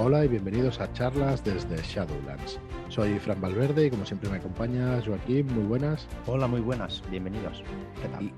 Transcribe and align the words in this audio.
Hola 0.00 0.24
y 0.24 0.28
bienvenidos 0.28 0.78
a 0.80 0.92
charlas 0.92 1.42
desde 1.42 1.76
Shadowlands. 1.82 2.60
Soy 2.88 3.18
Fran 3.18 3.40
Valverde 3.40 3.86
y 3.86 3.90
como 3.90 4.06
siempre 4.06 4.30
me 4.30 4.36
acompaña 4.36 5.02
Joaquín, 5.04 5.52
muy 5.52 5.64
buenas. 5.64 6.06
Hola, 6.26 6.46
muy 6.46 6.60
buenas, 6.60 7.02
bienvenidos. 7.10 7.64
¿Qué 8.00 8.08
tal? 8.08 8.30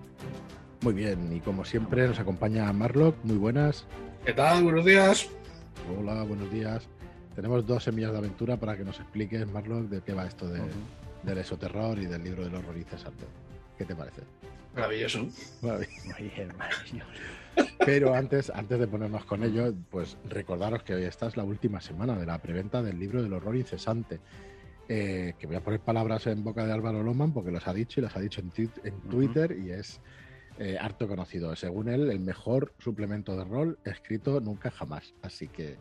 muy 0.81 0.95
bien, 0.95 1.31
y 1.31 1.41
como 1.41 1.63
siempre 1.67 2.09
nos 2.09 2.19
acompaña 2.19 2.73
Marlock, 2.73 3.15
muy 3.25 3.37
buenas. 3.37 3.85
¿Qué 4.25 4.33
tal? 4.33 4.65
Buenos 4.65 4.87
días. 4.87 5.29
Hola, 5.99 6.23
buenos 6.23 6.51
días. 6.51 6.89
Tenemos 7.37 7.67
dos 7.67 7.85
semillas 7.85 8.13
de 8.13 8.19
aventura 8.19 8.57
para 8.57 8.75
que 8.75 8.85
nos 8.85 8.99
expliques, 8.99 9.47
Marlock, 9.47 9.91
de 9.91 10.01
qué 10.01 10.15
va 10.15 10.25
esto 10.25 10.49
de, 10.49 10.63
del 11.25 11.39
esoterror 11.39 11.99
y 11.99 12.07
del 12.07 12.25
libro 12.25 12.43
del 12.43 12.55
horror 12.55 12.79
incesante. 12.79 13.27
¿Qué 13.77 13.85
te 13.85 13.95
parece? 13.95 14.23
Maravilloso. 14.75 15.27
Maravilloso. 15.61 16.09
Muy 16.19 16.29
bien, 16.35 16.57
maravilloso. 16.57 17.11
Pero 17.85 18.15
antes, 18.15 18.51
antes 18.51 18.79
de 18.79 18.87
ponernos 18.87 19.25
con 19.25 19.43
ello, 19.43 19.73
pues 19.91 20.17
recordaros 20.29 20.83
que 20.83 20.95
hoy 20.95 21.05
esta 21.05 21.27
es 21.27 21.37
la 21.37 21.45
última 21.45 21.81
semana 21.81 22.17
de 22.19 22.27
la 22.27 22.39
preventa 22.39 22.83
del 22.83 22.99
libro 22.99 23.23
del 23.23 23.33
horror 23.33 23.57
incesante. 23.57 24.21
Eh, 24.89 25.35
que 25.39 25.47
voy 25.47 25.55
a 25.57 25.61
poner 25.61 25.79
palabras 25.81 26.27
en 26.27 26.43
boca 26.43 26.67
de 26.67 26.73
Álvaro 26.73 27.03
Loman 27.03 27.33
porque 27.33 27.53
los 27.53 27.67
ha 27.69 27.73
dicho 27.73 28.01
y 28.01 28.03
las 28.03 28.17
ha 28.17 28.21
dicho 28.21 28.41
en, 28.41 28.51
twi- 28.51 28.71
en 28.83 29.01
Twitter 29.03 29.57
y 29.57 29.71
es 29.71 30.01
eh, 30.59 30.77
harto 30.81 31.07
conocido. 31.07 31.55
Según 31.55 31.89
él, 31.89 32.11
el 32.11 32.19
mejor 32.21 32.75
suplemento 32.81 33.37
de 33.37 33.45
rol 33.45 33.79
escrito 33.85 34.41
nunca 34.41 34.71
jamás. 34.71 35.15
Así 35.23 35.47
que. 35.49 35.77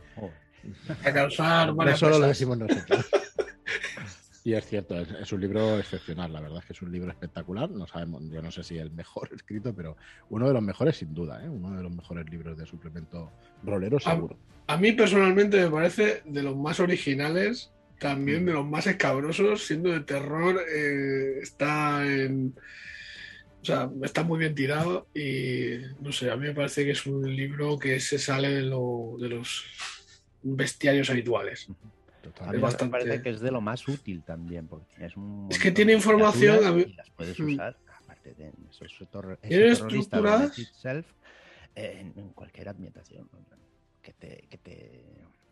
A 1.03 1.11
causar 1.11 1.73
no 1.73 1.97
solo 1.97 2.19
lo 2.19 2.27
decimos 2.27 2.57
nosotros. 2.59 3.09
Y 4.49 4.55
es 4.55 4.65
cierto, 4.65 4.95
es, 4.99 5.07
es 5.11 5.31
un 5.31 5.41
libro 5.41 5.77
excepcional, 5.77 6.33
la 6.33 6.41
verdad 6.41 6.57
es 6.57 6.65
que 6.65 6.73
es 6.73 6.81
un 6.81 6.91
libro 6.91 7.11
espectacular. 7.11 7.69
No 7.69 7.85
sabemos, 7.85 8.23
yo 8.31 8.41
no 8.41 8.49
sé 8.51 8.63
si 8.63 8.79
el 8.79 8.89
mejor 8.89 9.29
escrito, 9.35 9.75
pero 9.75 9.95
uno 10.31 10.47
de 10.47 10.53
los 10.55 10.63
mejores 10.63 10.97
sin 10.97 11.13
duda, 11.13 11.45
¿eh? 11.45 11.47
uno 11.47 11.77
de 11.77 11.83
los 11.83 11.91
mejores 11.95 12.27
libros 12.31 12.57
de 12.57 12.65
suplemento 12.65 13.31
rolero 13.63 13.99
seguro. 13.99 14.39
A 14.65 14.77
mí 14.77 14.91
personalmente 14.93 15.61
me 15.61 15.69
parece 15.69 16.23
de 16.25 16.41
los 16.41 16.57
más 16.57 16.79
originales, 16.79 17.71
también 17.99 18.43
de 18.47 18.53
los 18.53 18.65
más 18.65 18.87
escabrosos, 18.87 19.67
siendo 19.67 19.91
de 19.91 19.99
terror, 19.99 20.59
eh, 20.67 21.39
está 21.43 22.03
en... 22.11 22.55
O 23.61 23.65
sea, 23.65 23.87
está 24.03 24.23
muy 24.23 24.39
bien 24.39 24.55
tirado 24.55 25.09
y 25.13 25.73
no 26.01 26.11
sé, 26.11 26.31
a 26.31 26.37
mí 26.37 26.47
me 26.47 26.55
parece 26.55 26.85
que 26.85 26.91
es 26.91 27.05
un 27.05 27.35
libro 27.35 27.77
que 27.77 27.99
se 27.99 28.17
sale 28.17 28.49
de, 28.49 28.61
lo- 28.63 29.15
de 29.19 29.29
los 29.29 29.65
bestiarios 30.41 31.09
habituales. 31.11 31.67
A 32.39 32.43
mí 32.43 32.47
Es 32.49 32.53
me 32.55 32.59
bastante- 32.59 32.91
parece 32.91 33.21
que 33.21 33.29
es 33.29 33.39
de 33.39 33.51
lo 33.51 33.61
más 33.61 33.87
útil 33.87 34.23
también, 34.23 34.67
porque 34.67 34.85
tienes 34.95 35.15
un 35.17 35.47
Es 35.49 35.59
que 35.59 35.71
tiene 35.71 35.93
información, 35.93 36.63
a 36.65 36.71
mí- 36.71 36.83
Y 36.87 36.93
las 36.93 37.09
puedes 37.11 37.39
Mm. 37.39 37.53
usar, 37.53 37.77
aparte 38.03 38.33
de 38.33 38.51
terror-. 39.79 40.39
Net 40.41 40.57
Itself, 40.59 41.07
en, 41.75 42.13
en 42.17 42.29
cualquier 42.29 42.69
ambientación 42.69 43.29
que 44.01 44.13
te, 44.13 44.47
que, 44.49 44.57
te, 44.57 45.03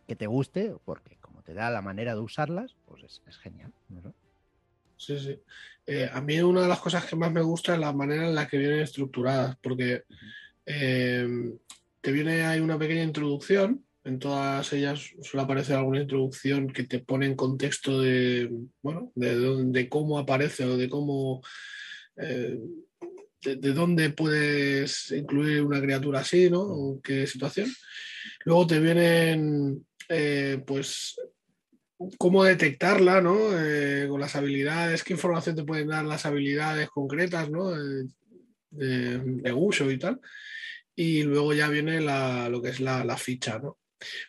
que 0.08 0.16
te 0.16 0.28
guste, 0.28 0.74
porque 0.86 1.18
como 1.22 1.42
te 1.42 1.54
da 1.54 1.70
la 1.70 1.82
manera 1.82 2.16
de 2.16 2.22
usarlas, 2.22 2.76
pues 2.86 3.04
es, 3.04 3.22
es 3.28 3.38
genial. 3.38 3.72
¿no? 3.90 4.14
Sí, 4.98 5.20
sí. 5.20 5.40
Eh, 5.86 6.10
a 6.12 6.20
mí 6.22 6.40
una 6.42 6.62
de 6.64 6.68
las 6.68 6.80
cosas 6.80 7.06
que 7.06 7.16
más 7.16 7.32
me 7.32 7.42
gusta 7.42 7.74
es 7.76 7.80
la 7.80 7.94
manera 7.94 8.28
en 8.28 8.36
la 8.36 8.48
que 8.48 8.58
vienen 8.58 8.80
estructuradas, 8.80 9.56
porque 9.62 10.04
eh, 10.66 11.54
te 12.02 12.12
viene, 12.12 12.44
hay 12.46 12.60
una 12.60 12.78
pequeña 12.78 13.04
introducción, 13.04 13.86
en 14.08 14.20
todas 14.20 14.72
ellas 14.74 15.12
suele 15.22 15.44
aparecer 15.44 15.76
alguna 15.76 16.02
introducción 16.02 16.68
que 16.72 16.84
te 16.86 17.00
pone 17.00 17.26
en 17.26 17.36
contexto 17.36 18.00
de, 18.02 18.50
bueno, 18.82 19.12
de, 19.16 19.66
de 19.66 19.90
cómo 19.90 20.18
aparece 20.18 20.64
o 20.66 20.78
de 20.78 20.88
cómo, 20.90 21.42
eh, 22.16 22.58
de, 23.44 23.56
de 23.58 23.74
dónde 23.74 24.10
puedes 24.12 25.12
incluir 25.12 25.62
una 25.62 25.82
criatura 25.82 26.22
así, 26.22 26.50
¿no? 26.50 27.00
Qué 27.04 27.28
situación. 27.28 27.70
Luego 28.46 28.66
te 28.66 28.80
vienen, 28.80 29.86
eh, 30.10 30.64
pues, 30.66 31.16
cómo 32.18 32.44
detectarla, 32.44 33.22
¿no? 33.22 33.38
Eh, 33.60 34.08
con 34.10 34.22
las 34.22 34.36
habilidades, 34.36 35.04
qué 35.04 35.14
información 35.14 35.56
te 35.56 35.64
pueden 35.64 35.90
dar 35.90 36.06
las 36.06 36.26
habilidades 36.26 36.90
concretas, 36.90 37.50
¿no? 37.50 37.72
De, 37.72 38.08
de 39.20 39.54
uso 39.54 39.90
y 39.92 39.98
tal. 40.00 40.20
Y 40.96 41.24
luego 41.24 41.54
ya 41.54 41.68
viene 41.70 42.00
la- 42.02 42.50
lo 42.50 42.62
que 42.62 42.70
es 42.70 42.80
la, 42.80 43.04
la 43.04 43.18
ficha, 43.18 43.60
¿no? 43.60 43.78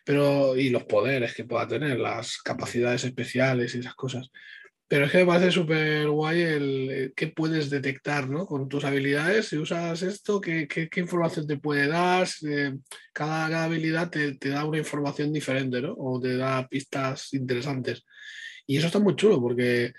Pero, 0.05 0.57
y 0.57 0.71
los 0.71 0.85
poderes 0.85 1.35
que 1.35 1.45
pueda 1.45 1.69
tener, 1.69 1.99
las 1.99 2.39
capacidades 2.43 3.05
especiales 3.05 3.75
y 3.75 3.81
esas 3.81 3.95
cosas. 3.95 4.31
Pero 4.89 5.05
es 5.05 5.13
que 5.13 5.19
me 5.19 5.27
parece 5.27 5.51
súper 5.51 6.09
guay 6.09 6.41
el 6.43 6.91
eh, 6.91 7.13
qué 7.15 7.29
puedes 7.29 7.69
detectar, 7.71 8.29
¿no? 8.31 8.47
Con 8.47 8.69
tus 8.69 8.85
habilidades, 8.85 9.49
si 9.49 9.59
usas 9.59 10.03
esto, 10.03 10.41
qué, 10.41 10.67
qué- 10.67 10.89
qué 10.89 11.01
información 11.01 11.47
te 11.47 11.59
puede 11.59 11.89
dar. 11.89 12.27
Cada, 13.13 13.49
cada 13.51 13.65
habilidad 13.65 14.11
te, 14.11 14.35
te 14.37 14.49
da 14.51 14.65
una 14.65 14.79
información 14.79 15.33
diferente, 15.33 15.81
¿no? 15.83 15.95
O 15.99 16.21
te 16.21 16.37
da 16.37 16.67
pistas 16.69 17.35
interesantes. 17.35 18.05
Y 18.67 18.77
eso 18.79 18.87
está 18.87 18.99
muy 18.99 19.17
chulo 19.17 19.41
porque 19.41 19.93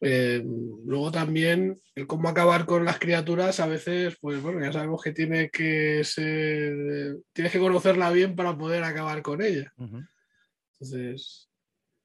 eh, 0.00 0.42
luego 0.84 1.10
también 1.10 1.80
el 1.94 2.06
cómo 2.06 2.28
acabar 2.28 2.66
con 2.66 2.84
las 2.84 2.98
criaturas 2.98 3.60
a 3.60 3.66
veces, 3.66 4.16
pues 4.20 4.42
bueno, 4.42 4.60
ya 4.60 4.72
sabemos 4.72 5.02
que 5.02 5.12
tiene 5.12 5.50
que 5.50 6.02
ser, 6.04 7.18
tienes 7.32 7.52
que 7.52 7.58
conocerla 7.58 8.10
bien 8.10 8.36
para 8.36 8.56
poder 8.56 8.84
acabar 8.84 9.22
con 9.22 9.42
ella. 9.42 9.72
Entonces, 9.78 11.48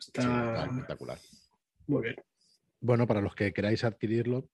Sí, 0.02 0.12
está 0.16 0.66
espectacular. 0.66 1.20
muy 1.86 2.02
bien. 2.02 2.16
Bueno, 2.80 3.06
para 3.06 3.22
los 3.22 3.36
que 3.36 3.54
queráis 3.54 3.84
adquirirlo, 3.84 4.50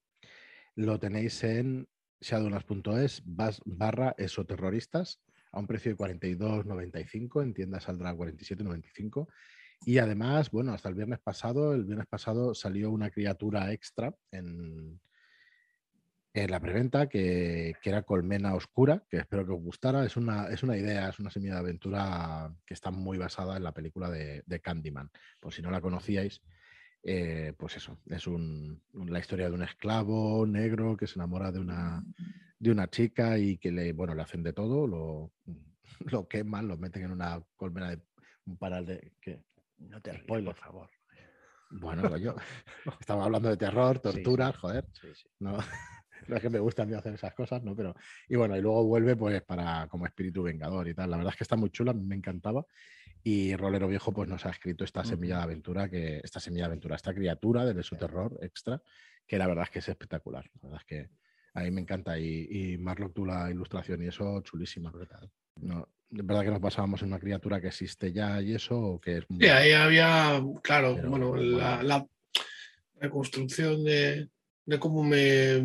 lo 0.74 0.98
tenéis 1.00 1.42
en 1.42 1.88
shadowlands.es 2.20 3.22
barra 3.24 4.14
esoterroristas 4.18 5.22
a 5.52 5.58
un 5.58 5.66
precio 5.66 5.90
de 5.92 5.96
42,95, 5.96 7.42
en 7.42 7.54
tienda 7.54 7.80
saldrá 7.80 8.12
47,95. 8.14 9.28
Y 9.84 9.98
además, 9.98 10.50
bueno, 10.50 10.72
hasta 10.72 10.88
el 10.88 10.94
viernes 10.94 11.18
pasado, 11.20 11.72
el 11.72 11.84
viernes 11.84 12.06
pasado 12.06 12.54
salió 12.54 12.90
una 12.90 13.10
criatura 13.10 13.72
extra 13.72 14.14
en, 14.30 15.00
en 16.34 16.50
la 16.50 16.60
preventa 16.60 17.08
que, 17.08 17.74
que 17.80 17.90
era 17.90 18.02
Colmena 18.02 18.54
Oscura, 18.54 19.04
que 19.08 19.18
espero 19.18 19.46
que 19.46 19.52
os 19.52 19.60
gustara. 19.62 20.04
Es 20.04 20.16
una, 20.16 20.48
es 20.48 20.62
una 20.62 20.76
idea, 20.76 21.08
es 21.08 21.18
una 21.18 21.30
semilla 21.30 21.54
de 21.54 21.60
aventura 21.60 22.54
que 22.66 22.74
está 22.74 22.90
muy 22.90 23.18
basada 23.18 23.56
en 23.56 23.62
la 23.64 23.72
película 23.72 24.10
de, 24.10 24.42
de 24.46 24.60
Candyman. 24.60 25.10
Por 25.40 25.52
si 25.52 25.62
no 25.62 25.70
la 25.70 25.80
conocíais, 25.80 26.42
eh, 27.02 27.54
pues 27.56 27.76
eso, 27.76 27.98
es 28.06 28.26
un- 28.26 28.82
la 28.92 29.20
historia 29.20 29.48
de 29.48 29.54
un 29.54 29.62
esclavo 29.62 30.46
negro 30.46 30.96
que 30.96 31.06
se 31.06 31.14
enamora 31.14 31.50
de 31.52 31.60
una, 31.60 32.04
de 32.58 32.70
una 32.70 32.88
chica 32.90 33.38
y 33.38 33.56
que 33.58 33.70
le, 33.72 33.92
bueno, 33.92 34.14
le 34.14 34.22
hacen 34.22 34.42
de 34.42 34.52
todo, 34.52 34.86
lo, 34.86 35.32
lo 36.00 36.28
queman, 36.28 36.68
lo 36.68 36.76
meten 36.76 37.04
en 37.04 37.12
una 37.12 37.42
colmena 37.56 37.90
de 37.90 38.02
un 38.46 38.56
paral 38.58 38.84
de... 38.86 39.12
No 39.78 40.00
te 40.00 40.12
rías, 40.12 40.24
Spoiler. 40.24 40.54
por 40.54 40.64
favor. 40.64 40.90
Bueno, 41.70 42.16
yo 42.16 42.34
estaba 43.00 43.24
hablando 43.24 43.48
de 43.48 43.56
terror, 43.56 43.98
torturas, 43.98 44.54
sí. 44.54 44.60
joder. 44.60 44.86
Sí, 44.92 45.08
sí. 45.14 45.28
No, 45.40 45.58
no 46.28 46.36
es 46.36 46.42
que 46.42 46.50
me 46.50 46.58
guste 46.58 46.82
a 46.82 46.86
mí 46.86 46.94
hacer 46.94 47.14
esas 47.14 47.34
cosas, 47.34 47.62
¿no? 47.62 47.76
Pero, 47.76 47.94
y 48.28 48.36
bueno, 48.36 48.56
y 48.56 48.60
luego 48.60 48.84
vuelve 48.84 49.16
pues 49.16 49.42
para 49.42 49.86
como 49.88 50.06
espíritu 50.06 50.42
vengador 50.42 50.88
y 50.88 50.94
tal. 50.94 51.10
La 51.10 51.16
verdad 51.16 51.32
es 51.32 51.38
que 51.38 51.44
está 51.44 51.56
muy 51.56 51.70
chula, 51.70 51.92
me 51.92 52.16
encantaba. 52.16 52.64
Y 53.22 53.54
Rolero 53.56 53.88
Viejo 53.88 54.12
pues 54.12 54.28
nos 54.28 54.46
ha 54.46 54.50
escrito 54.50 54.84
esta 54.84 55.04
semilla 55.04 55.38
de 55.38 55.42
aventura, 55.42 55.88
que, 55.88 56.20
esta 56.22 56.40
semilla 56.40 56.64
de 56.64 56.68
aventura, 56.68 56.96
esta 56.96 57.12
criatura 57.12 57.64
del 57.64 57.82
su 57.82 57.96
terror 57.96 58.38
extra, 58.40 58.80
que 59.26 59.38
la 59.38 59.46
verdad 59.46 59.64
es 59.64 59.70
que 59.70 59.78
es 59.80 59.88
espectacular. 59.88 60.48
La 60.62 60.68
verdad 60.68 60.80
es 60.80 60.86
que 60.86 61.10
a 61.58 61.64
mí 61.64 61.70
me 61.70 61.80
encanta. 61.80 62.18
Y, 62.18 62.48
y 62.50 62.78
Marlock, 62.78 63.14
tú 63.14 63.24
la 63.26 63.50
ilustración 63.50 64.02
y 64.02 64.06
eso, 64.08 64.40
chulísima. 64.42 64.92
No, 65.56 65.88
de 66.10 66.22
verdad 66.22 66.42
que 66.44 66.50
nos 66.50 66.60
basábamos 66.60 67.02
en 67.02 67.08
una 67.08 67.18
criatura 67.18 67.60
que 67.60 67.68
existe 67.68 68.12
ya 68.12 68.40
y 68.40 68.54
eso, 68.54 68.78
o 68.80 69.00
que 69.00 69.18
es 69.18 69.24
muy... 69.28 69.46
Ahí 69.46 69.72
había, 69.72 70.42
claro, 70.62 70.94
Pero, 70.96 71.10
bueno, 71.10 71.28
bueno. 71.28 71.58
la, 71.58 71.82
la 71.82 72.06
reconstrucción 73.00 73.84
de, 73.84 74.28
de 74.66 74.78
cómo 74.78 75.02
me, 75.04 75.60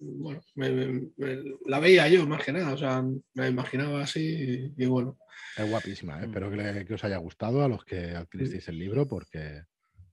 bueno, 0.00 0.40
me- 0.54 0.70
me- 0.70 1.08
me- 1.16 1.42
la 1.66 1.80
veía 1.80 2.08
yo 2.08 2.26
más 2.26 2.44
que 2.44 2.52
nada, 2.52 2.72
o 2.72 2.78
sea, 2.78 3.02
me 3.02 3.18
la 3.34 3.48
imaginaba 3.48 4.02
así 4.02 4.72
y, 4.76 4.82
y 4.84 4.86
bueno, 4.86 5.18
Es 5.56 5.68
guapísima, 5.68 6.18
¿eh? 6.18 6.26
Mm. 6.26 6.28
espero 6.30 6.50
que, 6.50 6.56
le- 6.56 6.84
que 6.84 6.94
os 6.94 7.04
haya 7.04 7.16
gustado 7.18 7.62
a 7.64 7.68
los 7.68 7.84
que 7.84 8.14
adquiristeis 8.14 8.68
el 8.68 8.78
libro 8.78 9.06
porque, 9.06 9.62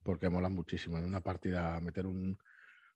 porque 0.04 0.30
mola 0.30 0.50
muchísimo. 0.50 0.98
En 0.98 1.06
una 1.06 1.22
partida 1.22 1.80
meter 1.80 2.06
un 2.08 2.38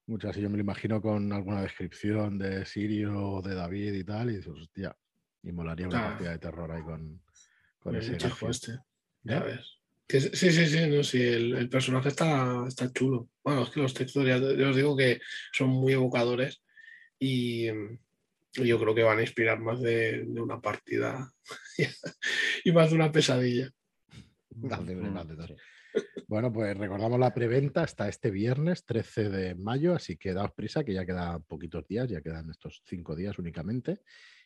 muchas 0.09 0.35
y 0.37 0.41
yo 0.41 0.49
me 0.49 0.57
lo 0.57 0.63
imagino 0.63 1.01
con 1.01 1.31
alguna 1.31 1.61
descripción 1.61 2.37
de 2.37 2.65
Sirio 2.65 3.17
o 3.17 3.41
de 3.41 3.55
David 3.55 3.93
y 3.93 4.03
tal, 4.03 4.29
y 4.31 4.37
dices, 4.37 4.53
hostia, 4.53 4.95
y 5.43 5.51
molaría 5.51 5.87
una 5.87 5.99
Ah. 6.05 6.09
partida 6.09 6.31
de 6.31 6.39
terror 6.39 6.71
ahí 6.71 6.81
con, 6.83 7.21
con 7.79 7.95
ese 7.95 8.17
este, 8.49 8.79
ya 9.23 9.37
¿Eh? 9.37 9.43
ves. 9.43 9.75
Que 10.07 10.19
sí, 10.19 10.51
sí, 10.51 10.65
sí, 10.65 10.87
no, 10.87 11.03
sí, 11.03 11.21
el, 11.21 11.55
el 11.55 11.69
personaje 11.69 12.09
está, 12.09 12.65
está 12.67 12.91
chulo. 12.91 13.29
Bueno, 13.43 13.61
es 13.63 13.69
que 13.69 13.79
los 13.79 13.93
textos 13.93 14.25
ya, 14.25 14.37
ya 14.39 14.69
os 14.69 14.75
digo 14.75 14.97
que 14.97 15.21
son 15.53 15.69
muy 15.69 15.93
evocadores 15.93 16.63
y, 17.19 17.71
mm, 17.71 17.99
yo 18.65 18.79
creo 18.79 18.95
que 18.95 19.03
van 19.03 19.19
a 19.19 19.21
inspirar 19.21 19.59
más 19.59 19.79
de, 19.79 20.25
de 20.25 20.41
una 20.41 20.59
partida 20.59 21.31
y 22.65 22.71
más 22.71 22.89
de 22.89 22.95
una 22.95 23.11
pesadilla. 23.11 23.71
Más 24.55 24.85
de- 24.85 24.95
Mm, 24.95 25.13
Bueno, 26.29 26.53
pues 26.53 26.77
recordamos 26.77 27.19
la 27.19 27.33
preventa 27.33 27.81
hasta 27.81 28.07
este 28.07 28.29
viernes 28.29 28.85
13 28.85 29.31
de 29.31 29.55
mayo, 29.55 29.95
así 29.95 30.15
que 30.15 30.31
daos 30.31 30.51
prisa, 30.51 30.83
que 30.83 30.93
ya 30.93 31.03
quedan 31.03 31.41
poquitos 31.41 31.87
días, 31.87 32.07
ya 32.07 32.21
quedan 32.21 32.51
estos 32.51 32.83
cinco 32.85 33.15
días 33.15 33.39
únicamente. 33.39 34.01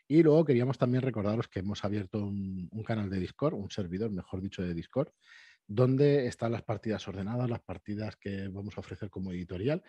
Y 0.07 0.24
luego 0.24 0.45
queríamos 0.45 0.77
también 0.77 1.01
recordaros 1.01 1.50
que 1.50 1.59
hemos 1.59 1.83
abierto 1.83 2.19
un, 2.19 2.69
un 2.71 2.83
canal 2.83 3.09
de 3.09 3.19
Discord, 3.19 3.56
un 3.56 3.69
servidor, 3.69 4.12
mejor 4.12 4.39
dicho, 4.39 4.62
de 4.62 4.74
Discord, 4.74 5.09
donde 5.68 6.25
están 6.27 6.53
las 6.53 6.62
partidas 6.62 7.06
ordenadas, 7.09 7.50
las 7.50 7.59
partidas 7.59 8.15
que 8.15 8.47
vamos 8.47 8.77
a 8.77 8.79
ofrecer 8.79 9.09
como 9.09 9.33
editorial, 9.33 9.83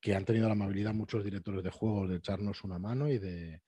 que 0.00 0.14
han 0.14 0.24
tenido 0.24 0.46
la 0.46 0.54
amabilidad 0.54 0.94
muchos 0.94 1.24
directores 1.24 1.62
de 1.62 1.68
juegos 1.68 2.08
de 2.08 2.16
echarnos 2.16 2.64
una 2.64 2.78
mano 2.78 3.10
y 3.10 3.18
de, 3.18 3.60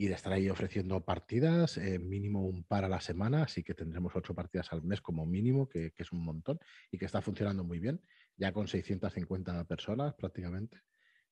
y 0.00 0.06
de 0.06 0.14
estar 0.14 0.32
ahí 0.32 0.48
ofreciendo 0.48 1.04
partidas, 1.04 1.76
eh, 1.76 1.98
mínimo 1.98 2.46
un 2.46 2.62
par 2.62 2.84
a 2.84 2.88
la 2.88 3.00
semana, 3.00 3.42
así 3.42 3.64
que 3.64 3.74
tendremos 3.74 4.14
ocho 4.14 4.32
partidas 4.32 4.72
al 4.72 4.82
mes 4.84 5.00
como 5.00 5.26
mínimo, 5.26 5.68
que, 5.68 5.92
es 5.96 6.12
un 6.12 6.24
montón 6.24 6.60
y 6.92 6.98
que 6.98 7.04
está 7.04 7.20
funcionando 7.20 7.64
muy 7.64 7.80
bien, 7.80 8.00
ya 8.36 8.52
con 8.52 8.68
650 8.68 9.64
personas 9.64 10.14
prácticamente 10.14 10.80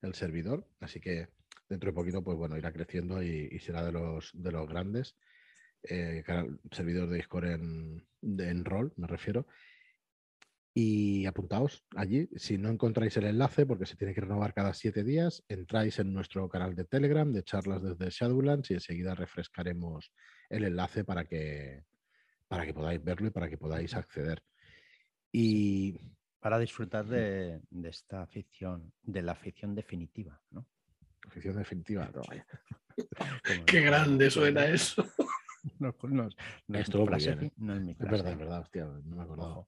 el 0.03 0.15
servidor, 0.15 0.69
así 0.81 1.01
que 1.01 1.29
dentro 1.69 1.91
de 1.91 1.95
poquito, 1.95 2.25
pues 2.25 2.37
bueno, 2.37 2.59
irá 2.59 2.73
creciendo 2.73 3.23
y, 3.23 3.49
y 3.53 3.61
será 3.61 3.85
de 3.85 3.93
los, 3.93 4.31
de 4.35 4.53
los 4.53 4.69
grandes. 4.69 5.17
Eh, 5.83 6.25
servidor 6.73 7.09
de 7.09 7.17
Discord 7.17 7.47
en, 7.47 8.07
de, 8.21 8.49
en 8.51 8.65
rol, 8.65 8.93
me 8.97 9.07
refiero. 9.07 9.47
Y 10.79 11.25
apuntaos 11.25 11.83
allí. 11.97 12.29
Si 12.37 12.59
no 12.59 12.69
encontráis 12.69 13.17
el 13.17 13.25
enlace, 13.25 13.65
porque 13.65 13.87
se 13.87 13.97
tiene 13.97 14.13
que 14.13 14.21
renovar 14.21 14.53
cada 14.53 14.75
siete 14.75 15.05
días, 15.05 15.43
entráis 15.49 15.99
en 16.01 16.13
nuestro 16.13 16.51
canal 16.51 16.75
de 16.75 16.85
Telegram 16.85 17.33
de 17.33 17.43
charlas 17.43 17.83
desde 17.83 18.11
Shadowlands 18.11 18.71
y 18.71 18.75
enseguida 18.75 19.15
refrescaremos 19.15 20.13
el 20.51 20.65
enlace 20.65 21.03
para 21.03 21.25
que, 21.25 21.83
para 22.47 22.67
que 22.67 22.75
podáis 22.75 23.03
verlo 23.03 23.29
y 23.29 23.31
para 23.31 23.49
que 23.49 23.57
podáis 23.57 23.95
acceder. 23.95 24.43
Y 25.33 25.99
para 26.41 26.59
disfrutar 26.59 27.07
de, 27.07 27.63
de 27.71 27.89
esta 27.89 28.21
afición, 28.21 28.93
de 29.03 29.23
la 29.23 29.33
afición 29.33 29.75
definitiva, 29.75 30.39
¿no? 30.51 30.69
Afición 31.27 31.57
definitiva, 31.57 32.11
no, 32.15 32.21
vaya. 32.29 32.47
Qué 33.67 33.81
grande 33.81 34.31
suena 34.31 34.67
eso. 34.67 35.07
No, 35.79 35.95
no, 36.03 36.29
no 36.69 36.79
es 36.79 36.91
frase, 36.91 37.35
bien, 37.35 37.45
¿eh? 37.47 37.53
no 37.57 37.75
es 37.77 37.81
mi 37.81 37.93
Es 37.93 37.97
frase. 37.97 38.13
verdad, 38.13 38.33
es 38.33 38.39
verdad, 38.39 38.61
hostia, 38.61 38.85
no 38.85 39.17
me 39.17 39.23
acordaba. 39.23 39.67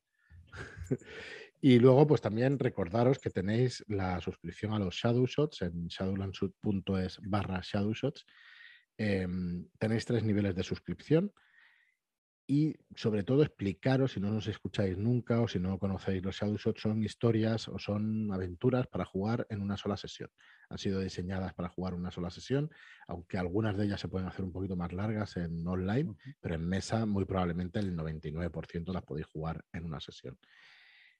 Y 1.60 1.80
luego, 1.80 2.06
pues 2.06 2.20
también 2.20 2.58
recordaros 2.58 3.18
que 3.18 3.30
tenéis 3.30 3.84
la 3.88 4.20
suscripción 4.20 4.72
a 4.72 4.78
los 4.78 4.94
Shadow 4.94 5.26
Shots 5.26 5.62
en 5.62 5.88
shadowlandsud.es 5.88 7.18
barra 7.22 7.60
Shadow 7.64 7.92
Shots. 7.92 8.24
Em, 8.96 9.66
tenéis 9.76 10.04
tres 10.04 10.22
niveles 10.22 10.54
de 10.54 10.62
suscripción 10.62 11.32
y 12.50 12.74
sobre 12.96 13.24
todo 13.24 13.42
explicaros, 13.42 14.12
si 14.12 14.20
no 14.20 14.30
nos 14.30 14.46
escucháis 14.46 14.96
nunca 14.96 15.42
o 15.42 15.48
si 15.48 15.58
no 15.58 15.78
conocéis 15.78 16.24
los 16.24 16.34
Shadow 16.34 16.56
Shots, 16.56 16.80
son 16.80 17.02
historias 17.02 17.68
o 17.68 17.78
son 17.78 18.32
aventuras 18.32 18.86
para 18.86 19.04
jugar 19.04 19.46
en 19.50 19.60
una 19.60 19.76
sola 19.76 19.98
sesión. 19.98 20.30
Han 20.70 20.78
sido 20.78 21.00
diseñadas 21.00 21.52
para 21.52 21.68
jugar 21.68 21.92
una 21.92 22.10
sola 22.10 22.30
sesión, 22.30 22.70
aunque 23.06 23.36
algunas 23.36 23.76
de 23.76 23.84
ellas 23.84 24.00
se 24.00 24.08
pueden 24.08 24.26
hacer 24.26 24.46
un 24.46 24.52
poquito 24.52 24.76
más 24.76 24.94
largas 24.94 25.36
en 25.36 25.68
online, 25.68 26.16
pero 26.40 26.54
en 26.54 26.66
mesa 26.66 27.04
muy 27.04 27.26
probablemente 27.26 27.80
el 27.80 27.94
99% 27.94 28.94
las 28.94 29.02
podéis 29.02 29.26
jugar 29.26 29.62
en 29.74 29.84
una 29.84 30.00
sesión. 30.00 30.38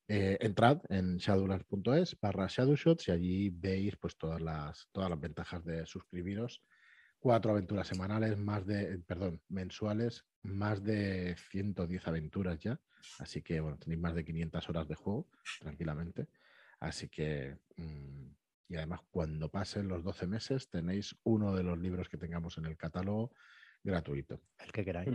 Eh, 0.08 0.38
entrad 0.40 0.80
en 0.88 1.18
shadowlands.es 1.18 2.18
barra 2.18 2.46
shadowshots 2.48 3.08
y 3.08 3.10
allí 3.10 3.50
veis 3.50 3.98
pues 3.98 4.16
todas 4.16 4.40
las, 4.40 4.88
todas 4.92 5.10
las 5.10 5.20
ventajas 5.20 5.62
de 5.62 5.84
suscribiros. 5.84 6.62
Cuatro 7.20 7.50
aventuras 7.50 7.86
semanales, 7.86 8.38
más 8.38 8.64
de, 8.66 8.98
perdón, 9.00 9.42
mensuales, 9.48 10.24
más 10.42 10.82
de 10.82 11.36
110 11.50 12.06
aventuras 12.06 12.58
ya. 12.60 12.80
Así 13.18 13.42
que, 13.42 13.60
bueno, 13.60 13.78
tenéis 13.78 14.00
más 14.00 14.14
de 14.14 14.24
500 14.24 14.68
horas 14.68 14.88
de 14.88 14.94
juego, 14.94 15.28
tranquilamente. 15.60 16.28
Así 16.80 17.08
que, 17.08 17.56
mm, 17.76 18.28
y 18.68 18.76
además, 18.76 19.00
cuando 19.10 19.50
pasen 19.50 19.88
los 19.88 20.04
12 20.04 20.26
meses, 20.26 20.68
tenéis 20.68 21.16
uno 21.24 21.54
de 21.54 21.62
los 21.62 21.78
libros 21.78 22.08
que 22.08 22.18
tengamos 22.18 22.58
en 22.58 22.66
el 22.66 22.76
catálogo 22.76 23.32
gratuito. 23.82 24.40
El 24.58 24.72
que 24.72 24.84
queráis. 24.84 25.08
Mm. 25.08 25.12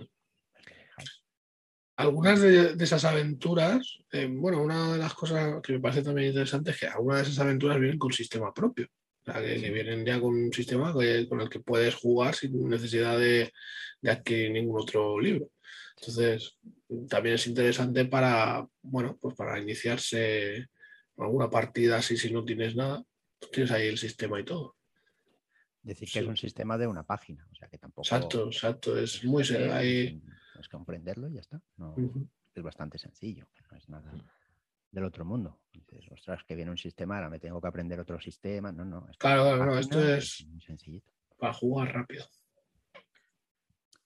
el 0.56 0.66
que 0.66 0.74
elijáis. 0.74 1.24
Algunas 1.96 2.42
de, 2.42 2.76
de 2.76 2.84
esas 2.84 3.06
aventuras, 3.06 4.00
eh, 4.12 4.28
bueno, 4.28 4.62
una 4.64 4.94
de 4.94 4.98
las 4.98 5.14
cosas 5.14 5.62
que 5.62 5.74
me 5.74 5.80
parece 5.80 6.02
también 6.02 6.30
interesante 6.30 6.72
es 6.72 6.80
que 6.80 6.88
algunas 6.88 7.18
de 7.20 7.24
esas 7.24 7.40
aventuras 7.40 7.80
vienen 7.80 8.00
con 8.00 8.12
sistema 8.12 8.52
propio. 8.52 8.88
O 9.26 9.32
sea, 9.32 9.42
que, 9.42 9.60
que 9.62 9.72
vienen 9.72 10.06
ya 10.06 10.20
con 10.20 10.34
un 10.36 10.52
sistema 10.54 10.94
que- 10.94 11.28
con 11.30 11.40
el 11.42 11.50
que 11.50 11.62
puedes 11.62 11.96
jugar 11.96 12.36
sin 12.36 12.68
necesidad 12.68 13.18
de, 13.18 13.54
de 14.02 14.12
adquirir 14.12 14.52
ningún 14.52 14.82
otro 14.82 15.20
libro. 15.20 15.50
Entonces, 15.98 16.58
también 17.08 17.36
es 17.36 17.48
interesante 17.48 18.04
para, 18.06 18.68
bueno, 18.82 19.18
pues 19.22 19.36
para 19.36 19.60
iniciarse 19.60 20.68
alguna 21.18 21.50
partida 21.50 21.98
así 21.98 22.18
si 22.18 22.32
no 22.34 22.44
tienes 22.44 22.76
nada, 22.76 23.02
pues 23.40 23.52
tienes 23.52 23.72
ahí 23.72 23.88
el 23.88 23.98
sistema 23.98 24.40
y 24.40 24.44
todo. 24.44 24.76
Decir 25.84 26.08
que 26.08 26.14
Sí. 26.14 26.20
es 26.20 26.28
un 26.28 26.38
sistema 26.38 26.78
de 26.78 26.88
una 26.88 27.04
página, 27.04 27.48
o 27.52 27.56
sea 27.56 27.68
que 27.70 27.78
tampoco. 27.78 28.02
Exacto, 28.06 28.48
exacto. 28.48 28.98
Es 28.98 29.24
muy 29.24 29.44
Eh, 29.44 29.72
ahí. 29.72 30.22
Es 30.60 30.68
comprenderlo 30.70 31.30
y 31.30 31.34
ya 31.36 31.42
está. 31.42 31.62
No, 31.78 31.96
es 32.56 32.64
bastante 32.64 32.98
sencillo, 32.98 33.48
no 33.72 33.78
es 33.78 33.88
nada 33.90 34.12
del 34.92 35.04
otro 35.06 35.24
mundo. 35.26 35.62
Ostras, 36.24 36.46
que 36.46 36.56
viene 36.56 36.72
un 36.72 36.78
sistema, 36.78 37.16
ahora 37.18 37.30
me 37.30 37.38
tengo 37.38 37.60
que 37.60 37.68
aprender 37.68 38.00
otro 38.00 38.18
sistema. 38.18 38.72
No, 38.72 38.86
no. 38.86 39.00
esto 39.10 39.18
Claro, 39.20 39.44
claro, 39.44 39.66
no, 39.66 39.78
esto 39.78 40.00
es- 40.14 40.46
muy 40.48 40.62
sencillito. 40.62 41.12
para 41.38 41.52
jugar 41.52 41.94
rápido. 41.94 42.26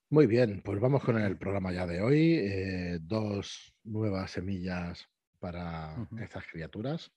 Muy 0.09 0.25
bien, 0.25 0.63
pues 0.65 0.79
vamos 0.79 1.03
con 1.03 1.19
el 1.19 1.37
programa 1.37 1.71
ya 1.71 1.85
de 1.85 2.01
hoy. 2.01 2.39
Eh, 2.39 2.97
dos 3.03 3.75
nuevas 3.83 4.31
semillas 4.31 5.07
para 5.37 5.95
estas 6.19 6.43
criaturas 6.47 7.11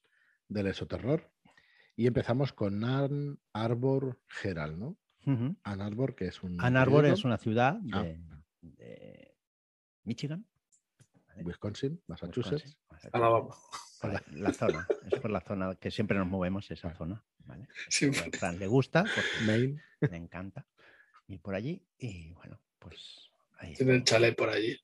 del 0.49 0.67
esoterror. 0.67 1.33
Y 1.97 2.07
empezamos 2.07 2.53
con 2.53 2.85
Ann 2.85 3.39
Arbor 3.55 4.21
Herald, 4.45 4.77
¿no? 4.77 4.99
Ujú. 5.25 5.57
Ann 5.63 5.81
Arbor, 5.81 6.15
que 6.15 6.27
es 6.27 6.43
un. 6.43 6.61
Ann 6.61 6.77
Arbor 6.77 7.07
es 7.07 7.25
una 7.25 7.39
ciudad 7.39 7.81
Ah. 7.93 8.03
de, 8.03 8.21
de 8.61 9.35
Michigan. 10.05 10.47
¿vale? 11.29 11.43
Wisconsin, 11.45 12.03
Massachusetts. 12.07 12.53
Wisconsin, 12.53 12.77
Massachusetts. 12.90 12.90
Alabama. 13.13 13.55
Por 14.01 14.13
la, 14.13 14.23
la 14.33 14.53
zona, 14.53 14.87
es 15.11 15.21
por 15.21 15.31
la 15.31 15.41
zona 15.41 15.75
que 15.77 15.91
siempre 15.91 16.17
nos 16.19 16.27
movemos, 16.27 16.71
esa 16.71 16.95
zona. 16.95 17.23
¿vale? 17.45 17.67
Siempre. 17.89 18.23
A 18.35 18.39
Fran 18.39 18.59
le 18.59 18.67
gusta 18.67 19.05
le 19.47 20.17
encanta 20.17 20.67
ir 21.29 21.41
por 21.41 21.55
allí 21.55 21.83
y 21.99 22.33
bueno, 22.33 22.61
pues 22.79 23.31
ahí 23.59 23.75
Tiene 23.75 23.95
el 23.97 24.05
chalet 24.05 24.37
por 24.37 24.49
allí. 24.51 24.77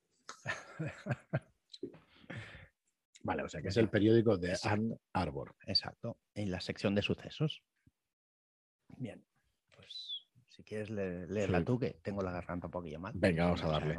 Vale, 3.22 3.42
o 3.42 3.48
sea 3.48 3.60
que 3.60 3.68
es 3.68 3.76
el 3.76 3.88
periódico 3.88 4.36
de. 4.36 4.56
Ann 4.62 4.96
Arbor. 5.12 5.56
Exacto, 5.66 6.16
en 6.34 6.50
la 6.52 6.60
sección 6.60 6.94
de 6.94 7.02
sucesos. 7.02 7.62
Bien, 8.98 9.24
pues 9.74 10.28
si 10.48 10.62
quieres 10.62 10.90
le- 10.90 11.26
leerla 11.26 11.58
Sí. 11.58 11.64
tú, 11.64 11.78
que 11.78 11.98
tengo 12.02 12.22
la 12.22 12.30
garganta 12.30 12.68
un 12.68 12.70
poquillo 12.70 13.00
mal. 13.00 13.12
Venga, 13.16 13.44
vamos 13.46 13.64
a 13.64 13.68
darle. 13.68 13.96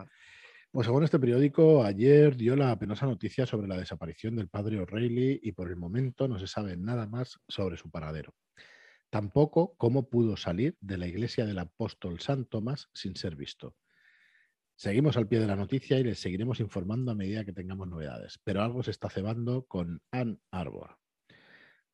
Mal. 0.77 0.83
Pues 0.83 0.85
según 0.85 1.03
este 1.03 1.19
periódico, 1.19 1.83
ayer 1.83 2.37
dio 2.37 2.55
la 2.55 2.77
penosa 2.77 3.07
noticia 3.07 3.47
sobre 3.47 3.67
la 3.67 3.77
desaparición 3.77 4.35
del 4.35 4.47
padre 4.47 4.79
O'Reilly 4.79 5.39
y 5.41 5.51
por 5.53 5.69
el 5.69 5.75
momento 5.75 6.27
no 6.27 6.37
se 6.37 6.45
sabe 6.45 6.77
nada 6.77 7.07
más 7.07 7.39
sobre 7.47 7.77
su 7.77 7.89
paradero. 7.89 8.35
Tampoco 9.09 9.73
cómo 9.77 10.07
pudo 10.07 10.37
salir 10.37 10.77
de 10.79 10.97
la 10.97 11.07
iglesia 11.07 11.45
del 11.45 11.57
apóstol 11.57 12.19
San 12.19 12.45
Tomás 12.45 12.89
sin 12.93 13.15
ser 13.15 13.35
visto. 13.35 13.75
Seguimos 14.75 15.17
al 15.17 15.27
pie 15.27 15.39
de 15.39 15.47
la 15.47 15.55
noticia 15.55 15.97
y 15.97 16.03
les 16.03 16.19
seguiremos 16.19 16.59
informando 16.59 17.11
a 17.11 17.15
medida 17.15 17.43
que 17.43 17.53
tengamos 17.53 17.87
novedades, 17.87 18.39
pero 18.43 18.61
algo 18.61 18.83
se 18.83 18.91
está 18.91 19.09
cebando 19.09 19.65
con 19.65 20.03
Ann 20.11 20.39
Arbor. 20.51 20.99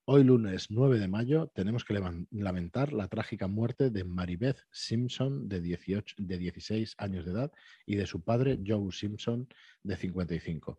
Hoy 0.06 0.26
lunes 0.26 0.70
9 0.70 1.00
de 1.00 1.08
mayo 1.08 1.48
tenemos 1.56 1.86
que 1.86 1.98
lamentar 2.32 2.92
la 2.92 3.08
trágica 3.08 3.48
muerte 3.48 3.90
de 3.90 4.04
Maribeth 4.04 4.58
Simpson 4.70 5.48
de, 5.48 5.62
18, 5.62 6.16
de 6.20 6.38
16 6.38 6.96
años 6.98 7.24
de 7.24 7.32
edad 7.32 7.54
y 7.86 7.96
de 7.96 8.06
su 8.06 8.22
padre 8.22 8.60
Joe 8.68 8.92
Simpson 8.92 9.48
de 9.82 9.96
55. 9.96 10.78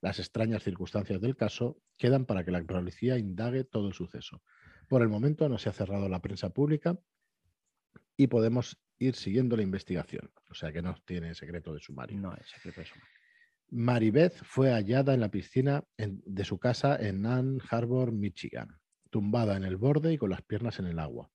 Las 0.00 0.18
extrañas 0.18 0.64
circunstancias 0.64 1.20
del 1.20 1.36
caso 1.36 1.80
quedan 1.96 2.26
para 2.26 2.44
que 2.44 2.50
la 2.50 2.60
policía 2.64 3.18
indague 3.18 3.62
todo 3.62 3.86
el 3.86 3.94
suceso. 3.94 4.42
Por 4.88 5.00
el 5.00 5.08
momento 5.08 5.48
no 5.48 5.58
se 5.58 5.68
ha 5.68 5.72
cerrado 5.72 6.08
la 6.08 6.20
prensa 6.20 6.50
pública 6.50 6.98
y 8.16 8.26
podemos 8.26 8.80
ir 8.98 9.14
siguiendo 9.14 9.56
la 9.56 9.62
investigación. 9.62 10.32
O 10.50 10.54
sea 10.54 10.72
que 10.72 10.82
no 10.82 10.96
tiene 11.04 11.36
secreto 11.36 11.72
de 11.72 11.78
sumario. 11.78 12.18
No, 12.18 12.34
es 12.34 12.48
secreto 12.48 12.80
eso. 12.80 12.94
Maribeth 13.70 14.36
fue 14.44 14.70
hallada 14.70 15.12
en 15.12 15.20
la 15.20 15.30
piscina 15.30 15.84
de 15.98 16.44
su 16.44 16.58
casa 16.58 16.96
en 16.96 17.26
Ann 17.26 17.60
Harbor, 17.68 18.12
Michigan, 18.12 18.78
tumbada 19.10 19.56
en 19.56 19.64
el 19.64 19.76
borde 19.76 20.12
y 20.12 20.18
con 20.18 20.30
las 20.30 20.42
piernas 20.42 20.78
en 20.78 20.86
el 20.86 21.00
agua. 21.00 21.30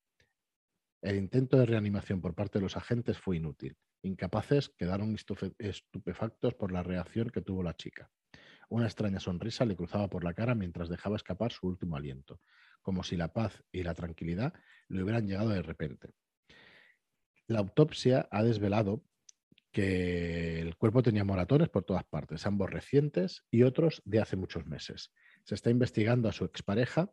El 1.02 1.18
intento 1.18 1.58
de 1.58 1.66
reanimación 1.66 2.22
por 2.22 2.34
parte 2.34 2.60
de 2.60 2.64
los 2.64 2.78
agentes 2.78 3.18
fue 3.18 3.38
inútil. 3.38 3.76
Incapaces 4.02 4.70
quedaron 4.70 5.16
estupefactos 5.60 6.54
por 6.54 6.72
la 6.72 6.84
reacción 6.84 7.30
que 7.30 7.42
tuvo 7.42 7.64
la 7.64 7.76
chica. 7.76 8.10
Una 8.70 8.86
extraña 8.86 9.20
sonrisa 9.20 9.66
le 9.66 9.76
cruzaba 9.76 10.08
por 10.08 10.24
la 10.24 10.34
cara 10.34 10.56
mientras 10.56 10.88
dejaba 10.88 11.18
escapar 11.18 11.52
su 11.52 11.68
último 11.68 11.98
aliento, 11.98 12.40
como 12.82 13.04
si 13.04 13.18
la 13.18 13.34
paz 13.34 13.62
y 13.74 13.84
la 13.84 13.94
tranquilidad 13.94 14.54
le 14.88 15.04
hubieran 15.04 15.28
llegado 15.28 15.50
de 15.50 15.62
repente. 15.62 16.14
La 17.48 17.60
autopsia 17.60 18.30
ha 18.32 18.44
desvelado 18.44 19.04
que 19.72 20.60
el 20.60 20.75
cuerpo 20.75 21.01
tenía 21.01 21.24
moratones 21.24 21.70
por 21.70 21.84
todas 21.84 22.04
partes, 22.04 22.46
ambos 22.46 22.70
recientes 22.70 23.44
y 23.50 23.63
otros 23.63 24.01
de 24.06 24.20
hace 24.20 24.36
muchos 24.36 24.66
meses. 24.66 25.12
Se 25.44 25.56
está 25.56 25.70
investigando 25.70 26.30
a 26.30 26.34
su 26.34 26.46
expareja 26.46 27.12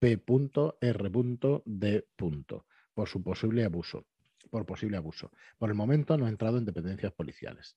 P.R.D. 0.00 2.06
por 2.94 3.08
su 3.08 3.22
posible 3.22 3.64
abuso. 3.64 4.06
por 4.50 4.66
posible 4.66 4.96
abuso. 4.96 5.32
Por 5.58 5.70
el 5.70 5.74
momento 5.74 6.16
no 6.16 6.26
ha 6.26 6.28
entrado 6.28 6.58
en 6.58 6.64
dependencias 6.64 7.12
policiales. 7.12 7.76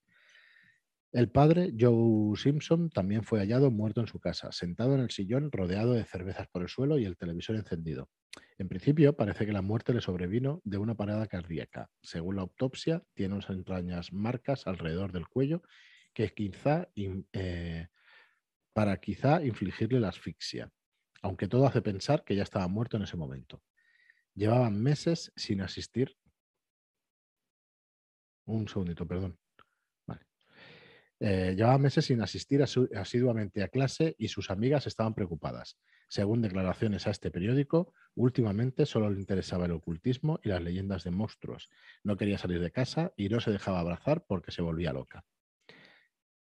El 1.18 1.32
padre, 1.32 1.74
Joe 1.76 2.38
Simpson, 2.38 2.92
también 2.92 3.24
fue 3.24 3.40
hallado 3.40 3.72
muerto 3.72 4.02
en 4.02 4.06
su 4.06 4.20
casa, 4.20 4.52
sentado 4.52 4.94
en 4.94 5.00
el 5.00 5.10
sillón, 5.10 5.52
rodeado 5.52 5.94
de 5.94 6.06
cervezas 6.06 6.48
por 6.48 6.62
el 6.62 6.70
suelo 6.70 7.00
y 7.00 7.06
el 7.06 7.18
televisor 7.18 7.56
encendido. 7.56 8.12
En 8.60 8.68
principio, 8.68 9.16
parece 9.16 9.48
que 9.48 9.52
la 9.52 9.64
muerte 9.64 9.96
le 9.96 10.02
sobrevino 10.02 10.62
de 10.64 10.78
una 10.78 10.94
parada 10.94 11.26
cardíaca. 11.26 11.90
Según 12.04 12.36
la 12.36 12.44
autopsia, 12.44 13.02
tiene 13.16 13.34
unas 13.34 13.50
entrañas 13.50 14.14
marcas 14.14 14.68
alrededor 14.68 15.12
del 15.12 15.28
cuello 15.28 15.64
que 16.14 16.30
quizá 16.36 16.88
eh, 16.96 17.88
para 18.74 18.98
quizá 18.98 19.44
infligirle 19.44 20.00
la 20.00 20.10
asfixia, 20.10 20.72
aunque 21.24 21.48
todo 21.48 21.66
hace 21.66 21.82
pensar 21.82 22.26
que 22.26 22.36
ya 22.36 22.44
estaba 22.44 22.68
muerto 22.68 22.96
en 22.96 23.02
ese 23.02 23.18
momento. 23.18 23.64
Llevaban 24.36 24.80
meses 24.80 25.32
sin 25.36 25.62
asistir. 25.62 26.16
Un 28.46 28.68
segundito, 28.68 29.08
perdón. 29.08 29.40
Eh, 31.20 31.56
llevaba 31.58 31.80
meses 31.80 32.06
sin 32.06 32.22
asistir 32.22 32.62
asiduamente 32.62 33.64
a 33.64 33.70
clase 33.70 34.16
y 34.20 34.28
sus 34.28 34.52
amigas 34.52 34.86
estaban 34.86 35.16
preocupadas. 35.16 35.78
Según 36.08 36.42
declaraciones 36.42 37.08
a 37.08 37.12
este 37.12 37.32
periódico, 37.32 37.94
últimamente 38.16 38.86
solo 38.86 39.10
le 39.10 39.20
interesaba 39.20 39.66
el 39.66 39.72
ocultismo 39.72 40.40
y 40.44 40.50
las 40.50 40.62
leyendas 40.62 41.04
de 41.04 41.12
monstruos. 41.12 41.70
No 42.04 42.18
quería 42.18 42.38
salir 42.38 42.62
de 42.62 42.72
casa 42.72 43.14
y 43.18 43.30
no 43.30 43.40
se 43.40 43.52
dejaba 43.52 43.80
abrazar 43.80 44.26
porque 44.28 44.52
se 44.52 44.62
volvía 44.62 44.94
loca. 44.94 45.26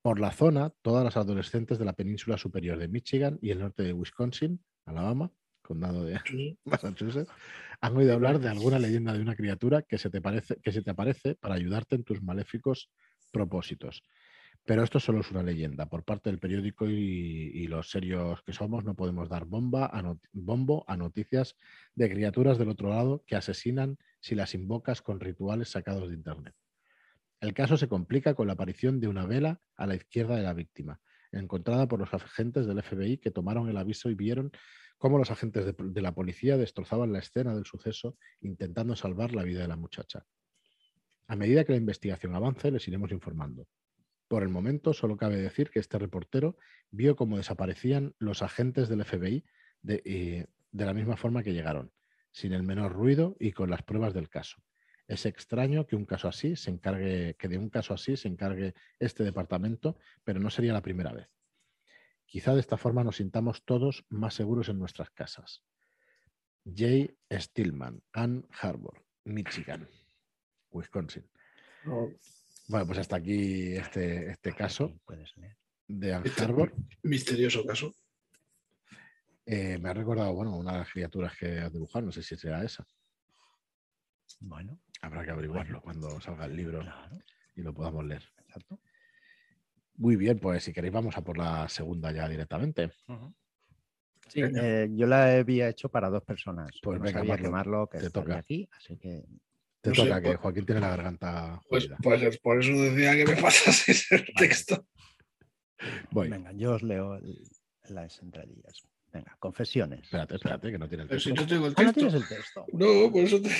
Por 0.03 0.21
la 0.21 0.33
zona, 0.33 0.71
todas 0.83 1.03
las 1.03 1.17
adolescentes 1.17 1.79
de 1.79 1.85
la 1.87 1.95
península 1.95 2.37
superior 2.37 2.77
de 2.79 2.89
Michigan 2.89 3.39
y 3.41 3.51
el 3.51 3.61
norte 3.61 3.85
de 3.85 3.95
Wisconsin, 3.95 4.63
Alabama, 4.85 5.33
condado 5.63 6.05
de 6.05 6.21
Massachusetts, 6.65 7.31
han 7.81 7.97
oído 7.97 8.13
hablar 8.13 8.39
de 8.39 8.49
alguna 8.49 8.79
leyenda 8.79 9.15
de 9.15 9.23
una 9.23 9.35
criatura 9.35 9.83
que 9.83 9.97
se 9.97 10.11
te, 10.11 10.21
parece, 10.21 10.57
que 10.63 10.73
se 10.73 10.83
te 10.83 10.91
aparece 10.91 11.37
para 11.37 11.55
ayudarte 11.55 11.95
en 11.95 12.05
tus 12.05 12.23
maléficos 12.23 12.91
propósitos. 13.33 14.03
Pero 14.67 14.83
esto 14.83 14.99
solo 14.99 15.21
es 15.21 15.31
una 15.31 15.43
leyenda. 15.43 15.87
Por 15.91 16.05
parte 16.05 16.31
del 16.31 16.39
periódico 16.39 16.89
y, 16.89 17.67
los 17.67 17.91
serios 17.91 18.43
que 18.43 18.55
somos, 18.55 18.85
no 18.85 18.95
podemos 18.95 19.29
dar 19.29 19.45
bomba 19.45 19.87
a 19.87 20.17
bombo 20.33 20.85
a 20.89 20.97
noticias 20.97 21.57
de 21.95 22.09
criaturas 22.11 22.57
del 22.57 22.71
otro 22.71 22.89
lado 22.89 23.25
que 23.27 23.37
asesinan 23.37 23.99
si 24.21 24.35
las 24.35 24.55
invocas 24.55 25.03
con 25.03 25.21
rituales 25.21 25.69
sacados 25.69 26.09
de 26.09 26.15
Internet. 26.15 26.55
El 27.41 27.53
caso 27.53 27.77
se 27.77 27.89
complica 27.89 28.35
con 28.35 28.47
la 28.47 28.55
aparición 28.55 29.01
de 29.01 29.09
una 29.09 29.27
vela 29.27 29.61
a 29.77 29.87
la 29.87 29.97
izquierda 29.97 30.37
de 30.37 30.43
la 30.43 30.55
víctima, 30.55 30.99
encontrada 31.31 31.87
por 31.87 31.99
los 32.01 32.15
agentes 32.15 32.67
del 32.67 32.83
FBI 32.83 33.19
que 33.19 33.31
tomaron 33.31 33.69
el 33.69 33.77
aviso 33.77 34.09
y 34.09 34.15
vieron 34.15 34.51
cómo 34.97 35.19
los 35.19 35.31
agentes 35.31 35.75
de 35.77 36.03
la 36.03 36.15
policía 36.15 36.57
destrozaban 36.57 37.13
la 37.13 37.19
escena 37.19 37.55
del 37.55 37.67
suceso 37.67 38.17
intentando 38.41 38.97
salvar 38.97 39.35
la 39.35 39.43
vida 39.43 39.61
de 39.61 39.69
la 39.69 39.77
muchacha. 39.77 40.25
A 41.27 41.37
medida 41.37 41.65
que 41.65 41.73
la 41.73 41.79
investigación 41.79 42.35
avance, 42.35 42.71
les 42.71 42.89
iremos 42.89 43.13
informando. 43.13 43.67
Por 44.29 44.43
el 44.43 44.49
momento, 44.49 44.93
solo 44.95 45.17
cabe 45.17 45.37
decir 45.37 45.71
que 45.71 45.79
este 45.79 45.99
reportero 45.99 46.57
vio 46.91 47.17
cómo 47.17 47.37
desaparecían 47.37 48.15
los 48.19 48.43
agentes 48.43 48.89
del 48.89 49.05
FBI 49.05 49.45
de, 49.83 50.49
de, 50.73 50.85
la 50.85 50.95
misma 50.95 51.17
forma 51.17 51.43
que 51.43 51.53
llegaron, 51.53 51.93
sin 52.33 52.53
el 52.53 52.63
menor 52.63 52.93
ruido 52.93 53.37
y 53.39 53.53
con 53.53 53.71
las 53.71 53.83
pruebas 53.83 54.15
del 54.15 54.29
caso. 54.29 54.63
Es 55.07 55.27
extraño 55.27 55.87
que 55.87 55.97
un 55.97 56.07
caso 56.07 56.29
así 56.29 56.57
se 56.57 56.71
encargue, 56.71 57.37
que 57.39 57.49
de 57.49 57.59
un 57.59 57.69
caso 57.69 57.93
así 57.93 58.17
se 58.17 58.29
encargue 58.29 58.75
este 58.99 59.23
departamento, 59.23 59.99
pero 60.25 60.41
no 60.41 60.49
sería 60.49 60.73
la 60.73 60.83
primera 60.83 61.13
vez. 61.13 61.29
Quizá 62.25 62.55
de 62.55 62.61
esta 62.61 62.79
forma 62.79 63.05
nos 63.05 63.17
sintamos 63.17 63.65
todos 63.65 64.07
más 64.09 64.35
seguros 64.35 64.71
en 64.71 64.79
nuestras 64.79 65.11
casas. 65.11 65.63
Jay 66.65 67.15
Stillman, 67.31 68.03
Ann 68.13 68.47
Harbor, 68.61 69.05
Michigan, 69.25 69.87
Wisconsin. 70.71 71.29
Oh. 71.87 72.11
Bueno, 72.69 72.87
pues 72.87 72.99
hasta 72.99 73.17
aquí 73.17 73.75
este, 73.77 74.31
este 74.31 74.53
caso 74.55 74.93
de 75.87 76.15
Ann 76.15 76.27
este 76.27 76.45
Harbor. 76.45 76.73
Misterioso 77.03 77.65
caso. 77.65 77.95
Eh, 79.47 79.79
me 79.79 79.91
ha 79.91 79.95
recordado, 79.95 80.33
bueno, 80.33 80.57
una 80.57 80.73
de 80.73 80.79
las 80.79 80.91
criaturas 80.91 81.37
que 81.37 81.59
has 81.59 81.73
dibujado, 81.73 82.07
no 82.07 82.13
sé 82.13 82.23
si 82.23 82.37
será 82.37 82.65
esa. 82.65 82.87
Bueno. 84.41 84.81
Habrá 85.03 85.25
que 85.25 85.31
averiguarlo 85.33 85.83
cuando 85.83 86.19
salga 86.21 86.47
el 86.47 86.57
libro 86.57 86.83
y 87.55 87.61
lo 87.61 87.75
podamos 87.75 88.05
leer. 88.07 88.23
Exacto. 88.39 88.81
Muy 89.97 90.17
bien, 90.17 90.39
pues 90.39 90.65
si 90.65 90.73
queréis 90.73 90.95
vamos 90.95 91.17
a 91.19 91.23
por 91.23 91.37
la 91.37 91.69
segunda 91.69 92.11
ya 92.11 92.27
directamente. 92.27 92.91
Sí, 94.29 94.41
eh, 94.41 94.89
yo 94.93 95.07
la 95.07 95.37
había 95.37 95.69
hecho 95.69 95.91
para 95.91 96.09
dos 96.09 96.25
personas. 96.25 96.71
Pues 96.83 96.99
no 96.99 97.05
venga, 97.05 97.19
sabía 97.19 97.37
quemarlo 97.37 97.87
que 97.87 97.99
te 97.99 98.11
toca 98.11 98.39
aquí, 98.39 98.67
así 98.73 98.97
que 98.97 99.23
te 99.85 99.93
toca, 99.93 100.23
que 100.23 100.37
Joaquín 100.37 100.65
tiene 100.65 100.81
la 100.81 100.89
garganta. 100.89 101.61
Pues, 101.69 101.91
pues, 102.03 102.39
por 102.39 102.59
eso 102.59 102.73
decía 102.73 103.15
que 103.17 103.27
me 103.27 103.37
pasases 103.43 104.11
el 104.11 104.25
texto. 104.35 104.87
Venga, 106.11 106.53
yo 106.53 106.73
os 106.73 106.83
leo 106.83 107.21
las 107.91 108.19
entradillas. 108.23 108.83
Venga, 109.13 109.37
confesiones. 109.39 110.01
Espérate, 110.05 110.37
espérate, 110.37 110.73
que 110.73 110.79
no 110.79 110.89
tiene 110.89 111.03
el 111.05 111.11
texto. 111.11 111.29
Si 111.29 111.35
no 111.35 111.47
tengo 111.47 111.67
el 111.67 111.75
texto. 111.75 111.83
Ah, 111.83 111.87
no 111.87 111.93
tienes 111.93 112.15
el 112.15 112.27
texto. 112.27 112.67
No, 112.73 113.13
por 113.13 113.21
eso 113.21 113.43
te 113.43 113.51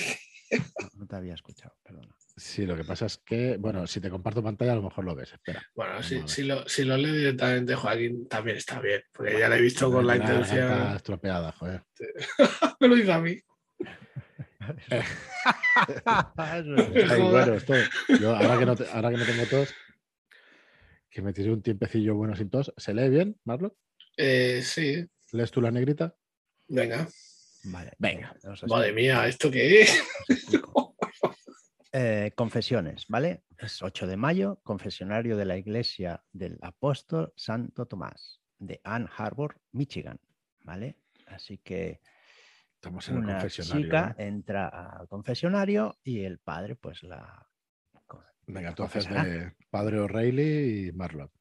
no, 0.97 1.07
te 1.07 1.15
había 1.15 1.35
escuchado, 1.35 1.75
perdona. 1.83 2.15
Sí, 2.35 2.65
lo 2.65 2.75
que 2.75 2.83
pasa 2.83 3.05
es 3.05 3.17
que, 3.17 3.57
bueno, 3.57 3.85
si 3.85 4.01
te 4.01 4.09
comparto 4.09 4.43
pantalla 4.43 4.73
a 4.73 4.75
lo 4.75 4.81
mejor 4.81 5.05
lo 5.05 5.15
ves, 5.15 5.33
espera. 5.33 5.63
Bueno, 5.75 6.01
si, 6.01 6.27
si, 6.27 6.43
lo, 6.43 6.67
si 6.67 6.83
lo 6.83 6.97
leo 6.97 7.13
directamente 7.13 7.75
Joaquín 7.75 8.27
también 8.27 8.57
está 8.57 8.79
bien, 8.81 9.01
porque 9.13 9.39
ya 9.39 9.47
lo 9.47 9.55
he 9.55 9.61
visto 9.61 9.91
con 9.91 10.05
la, 10.05 10.17
intención. 10.17 10.71
Está 10.71 10.95
estropeada, 10.95 11.51
joder. 11.51 11.83
me 12.79 12.87
lo 12.87 12.97
hizo 12.97 13.13
a 13.13 13.19
mí. 13.19 13.37
bueno, 17.31 17.53
esto, 17.53 17.73
yo, 18.19 18.35
ahora, 18.35 18.59
que 18.59 18.65
no 18.65 18.75
ahora 18.93 19.11
que 19.11 19.17
no 19.17 19.25
tengo 19.25 19.45
tos, 19.49 19.73
que 21.09 21.21
me 21.21 21.33
tiré 21.33 21.51
un 21.51 21.61
tiempecillo 21.61 22.15
bueno 22.15 22.35
sin 22.35 22.49
tos. 22.49 22.73
¿Se 22.77 22.93
lee 22.93 23.09
bien, 23.09 23.39
Marlon? 23.43 23.73
Eh, 24.17 24.61
sí. 24.63 25.05
¿Lees 25.31 25.51
tú 25.51 25.61
la 25.61 25.71
negrita? 25.71 26.15
Venga. 26.67 27.07
Vale, 27.65 27.93
venga. 27.97 28.35
Madre 28.67 28.93
mía, 28.93 29.27
¿esto 29.27 29.49
qué 29.49 29.81
es? 29.81 30.03
Eh, 31.97 32.33
confesiones, 32.35 33.05
¿vale? 33.07 33.45
Es 33.57 33.81
8 33.81 34.05
de 34.05 34.17
mayo, 34.17 34.59
confesionario 34.63 35.37
de 35.37 35.45
la 35.45 35.55
iglesia 35.55 36.21
del 36.33 36.57
apóstol 36.61 37.31
Santo 37.37 37.85
Tomás, 37.85 38.41
de 38.59 38.81
Ann 38.83 39.07
Harbor, 39.15 39.61
Michigan, 39.71 40.19
¿vale? 40.65 40.97
Así 41.27 41.57
que 41.59 42.01
Estamos 42.85 43.09
en 43.09 43.17
una 43.17 43.39
el 43.39 43.49
chica 43.49 44.15
entra 44.19 44.67
al 44.67 45.07
confesionario 45.07 45.97
y 46.03 46.19
el 46.19 46.37
padre, 46.37 46.75
pues 46.75 47.01
la. 47.01 47.49
Venga, 48.45 48.75
tú 48.75 48.83
haces 48.83 49.09
de 49.09 49.55
padre 49.71 49.99
O'Reilly 50.01 50.89
y 50.89 50.91
Marlon. 50.91 51.31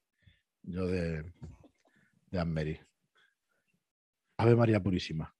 Yo 0.62 0.86
de, 0.86 1.34
de 2.30 2.40
Anne 2.40 2.80
Ave 4.38 4.56
María 4.56 4.82
Purísima. 4.82 5.34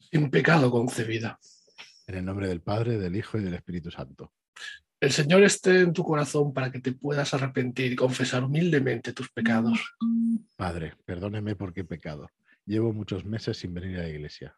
Sin 0.00 0.32
pecado 0.32 0.68
concebida. 0.72 1.38
En 2.08 2.16
el 2.16 2.24
nombre 2.24 2.48
del 2.48 2.60
Padre, 2.60 2.98
del 2.98 3.14
Hijo 3.14 3.38
y 3.38 3.44
del 3.44 3.54
Espíritu 3.54 3.92
Santo. 3.92 4.32
El 4.98 5.12
Señor 5.12 5.44
esté 5.44 5.82
en 5.82 5.92
tu 5.92 6.02
corazón 6.02 6.52
para 6.52 6.72
que 6.72 6.80
te 6.80 6.90
puedas 6.90 7.32
arrepentir 7.34 7.92
y 7.92 7.96
confesar 7.96 8.42
humildemente 8.42 9.12
tus 9.12 9.30
pecados. 9.30 9.94
Padre, 10.56 10.94
perdóneme 11.04 11.54
porque 11.54 11.82
he 11.82 11.84
pecado. 11.84 12.28
Llevo 12.66 12.92
muchos 12.92 13.24
meses 13.24 13.58
sin 13.58 13.74
venir 13.74 14.00
a 14.00 14.02
la 14.02 14.08
iglesia. 14.08 14.56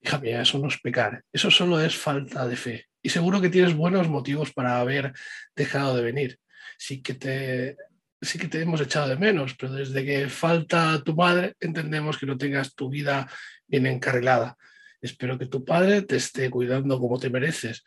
Hija 0.00 0.18
mía, 0.18 0.42
eso 0.42 0.58
no 0.58 0.68
es 0.68 0.80
pecar, 0.80 1.24
eso 1.32 1.50
solo 1.50 1.80
es 1.80 1.96
falta 1.96 2.46
de 2.46 2.56
fe. 2.56 2.86
Y 3.02 3.08
seguro 3.08 3.40
que 3.40 3.50
tienes 3.50 3.74
buenos 3.74 4.08
motivos 4.08 4.52
para 4.52 4.80
haber 4.80 5.12
dejado 5.54 5.96
de 5.96 6.02
venir. 6.02 6.38
Sí 6.78 7.02
que 7.02 7.14
te, 7.14 7.76
sí 8.20 8.38
que 8.38 8.48
te 8.48 8.60
hemos 8.60 8.80
echado 8.80 9.08
de 9.08 9.16
menos, 9.16 9.54
pero 9.54 9.72
desde 9.72 10.04
que 10.04 10.28
falta 10.28 11.02
tu 11.02 11.14
madre 11.14 11.54
entendemos 11.60 12.18
que 12.18 12.26
no 12.26 12.36
tengas 12.36 12.74
tu 12.74 12.88
vida 12.88 13.28
bien 13.66 13.86
encarrilada. 13.86 14.56
Espero 15.00 15.38
que 15.38 15.46
tu 15.46 15.64
padre 15.64 16.02
te 16.02 16.16
esté 16.16 16.50
cuidando 16.50 16.98
como 16.98 17.18
te 17.18 17.30
mereces. 17.30 17.84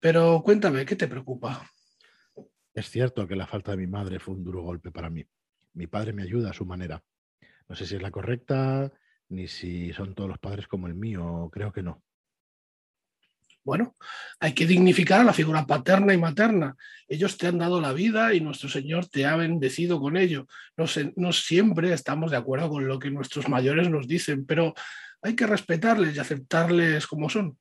Pero 0.00 0.42
cuéntame, 0.44 0.84
¿qué 0.84 0.96
te 0.96 1.08
preocupa? 1.08 1.70
Es 2.74 2.90
cierto 2.90 3.26
que 3.26 3.36
la 3.36 3.46
falta 3.46 3.70
de 3.70 3.78
mi 3.78 3.86
madre 3.86 4.18
fue 4.18 4.34
un 4.34 4.44
duro 4.44 4.62
golpe 4.62 4.90
para 4.90 5.08
mí. 5.08 5.24
Mi 5.72 5.86
padre 5.86 6.12
me 6.12 6.22
ayuda 6.22 6.50
a 6.50 6.54
su 6.54 6.66
manera. 6.66 7.02
No 7.68 7.76
sé 7.76 7.86
si 7.86 7.96
es 7.96 8.02
la 8.02 8.10
correcta, 8.10 8.92
ni 9.28 9.48
si 9.48 9.92
son 9.92 10.14
todos 10.14 10.28
los 10.28 10.38
padres 10.38 10.66
como 10.68 10.86
el 10.86 10.94
mío, 10.94 11.48
creo 11.52 11.72
que 11.72 11.82
no. 11.82 12.02
Bueno, 13.64 13.94
hay 14.40 14.52
que 14.52 14.66
dignificar 14.66 15.20
a 15.20 15.24
la 15.24 15.32
figura 15.32 15.66
paterna 15.66 16.12
y 16.12 16.18
materna. 16.18 16.76
Ellos 17.08 17.38
te 17.38 17.46
han 17.46 17.56
dado 17.56 17.80
la 17.80 17.94
vida 17.94 18.34
y 18.34 18.40
nuestro 18.40 18.68
Señor 18.68 19.08
te 19.08 19.24
ha 19.24 19.36
bendecido 19.36 19.98
con 20.00 20.18
ello. 20.18 20.46
No, 20.76 20.84
no 21.16 21.32
siempre 21.32 21.92
estamos 21.94 22.30
de 22.30 22.36
acuerdo 22.36 22.68
con 22.68 22.86
lo 22.86 22.98
que 22.98 23.10
nuestros 23.10 23.48
mayores 23.48 23.88
nos 23.88 24.06
dicen, 24.06 24.44
pero 24.44 24.74
hay 25.22 25.34
que 25.34 25.46
respetarles 25.46 26.14
y 26.14 26.18
aceptarles 26.18 27.06
como 27.06 27.30
son. 27.30 27.58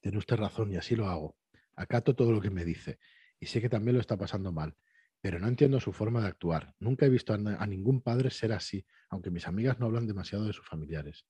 Tiene 0.00 0.16
usted 0.16 0.36
razón 0.36 0.72
y 0.72 0.76
así 0.76 0.96
lo 0.96 1.06
hago. 1.06 1.36
Acato 1.76 2.14
todo 2.14 2.32
lo 2.32 2.40
que 2.40 2.50
me 2.50 2.64
dice 2.64 2.98
y 3.38 3.46
sé 3.46 3.60
que 3.60 3.68
también 3.68 3.96
lo 3.96 4.00
está 4.00 4.16
pasando 4.16 4.52
mal 4.52 4.74
pero 5.20 5.38
no 5.38 5.48
entiendo 5.48 5.80
su 5.80 5.92
forma 5.92 6.22
de 6.22 6.28
actuar. 6.28 6.74
Nunca 6.78 7.06
he 7.06 7.10
visto 7.10 7.34
a, 7.34 7.66
ningún 7.66 8.00
padre 8.00 8.30
ser 8.30 8.52
así, 8.52 8.84
aunque 9.10 9.30
mis 9.30 9.46
amigas 9.46 9.78
no 9.78 9.86
hablan 9.86 10.06
demasiado 10.06 10.46
de 10.46 10.52
sus 10.52 10.66
familiares. 10.66 11.26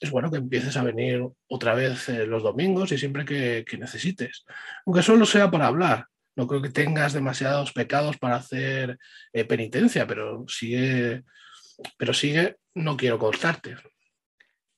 es 0.00 0.10
bueno 0.10 0.30
que 0.30 0.38
empieces 0.38 0.76
a 0.76 0.82
venir 0.82 1.22
otra 1.48 1.74
vez 1.74 2.08
eh, 2.08 2.26
los 2.26 2.42
domingos 2.42 2.90
y 2.92 2.98
siempre 2.98 3.24
que, 3.24 3.64
necesites. 3.78 4.44
Aunque 4.86 5.02
solo 5.02 5.26
sea 5.26 5.50
para 5.50 5.66
hablar. 5.66 6.06
No 6.34 6.46
creo 6.46 6.62
que 6.62 6.70
tengas 6.70 7.12
demasiados 7.12 7.72
pecados 7.74 8.16
para 8.16 8.36
hacer 8.36 8.98
eh, 9.34 9.44
penitencia, 9.44 10.06
pero 10.06 10.46
sigue, 10.48 11.24
pero 11.98 12.14
sigue, 12.14 12.56
no 12.74 12.96
quiero 12.96 13.18
cortarte. 13.18 13.76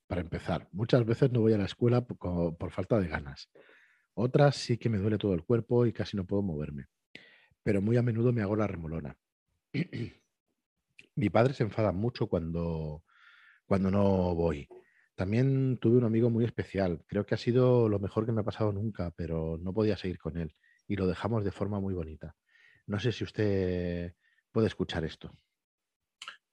Para 0.08 0.20
empezar, 0.20 0.66
muchas 0.72 1.06
veces 1.06 1.30
no 1.30 1.42
voy 1.42 1.52
a 1.52 1.58
la 1.58 1.66
escuela 1.66 2.04
por, 2.04 2.56
por 2.56 2.72
falta 2.72 2.98
de 2.98 3.06
ganas. 3.06 3.50
Otras 4.14 4.56
sí 4.56 4.76
que 4.78 4.88
me 4.88 4.98
duele 4.98 5.16
todo 5.16 5.32
el 5.32 5.44
cuerpo 5.44 5.86
y 5.86 5.92
casi 5.92 6.16
no 6.16 6.26
puedo 6.26 6.42
moverme. 6.42 6.86
Pero 7.64 7.82
muy 7.82 7.96
a 7.96 8.02
menudo 8.02 8.32
me 8.32 8.42
hago 8.42 8.54
la 8.54 8.68
remolona. 8.68 9.16
Mi 11.16 11.30
padre 11.30 11.54
se 11.54 11.64
enfada 11.64 11.90
mucho 11.90 12.28
cuando, 12.28 13.02
cuando 13.66 13.90
no 13.90 14.34
voy. 14.36 14.68
También 15.16 15.78
tuve 15.78 15.98
un 15.98 16.04
amigo 16.04 16.30
muy 16.30 16.44
especial. 16.44 17.02
Creo 17.08 17.26
que 17.26 17.34
ha 17.34 17.38
sido 17.38 17.88
lo 17.88 17.98
mejor 17.98 18.26
que 18.26 18.32
me 18.32 18.42
ha 18.42 18.44
pasado 18.44 18.72
nunca, 18.72 19.12
pero 19.16 19.58
no 19.60 19.72
podía 19.72 19.96
seguir 19.96 20.18
con 20.18 20.36
él 20.36 20.54
y 20.86 20.96
lo 20.96 21.06
dejamos 21.06 21.44
de 21.44 21.52
forma 21.52 21.80
muy 21.80 21.94
bonita. 21.94 22.34
No 22.86 22.98
sé 23.00 23.12
si 23.12 23.24
usted 23.24 24.14
puede 24.50 24.66
escuchar 24.66 25.04
esto. 25.04 25.34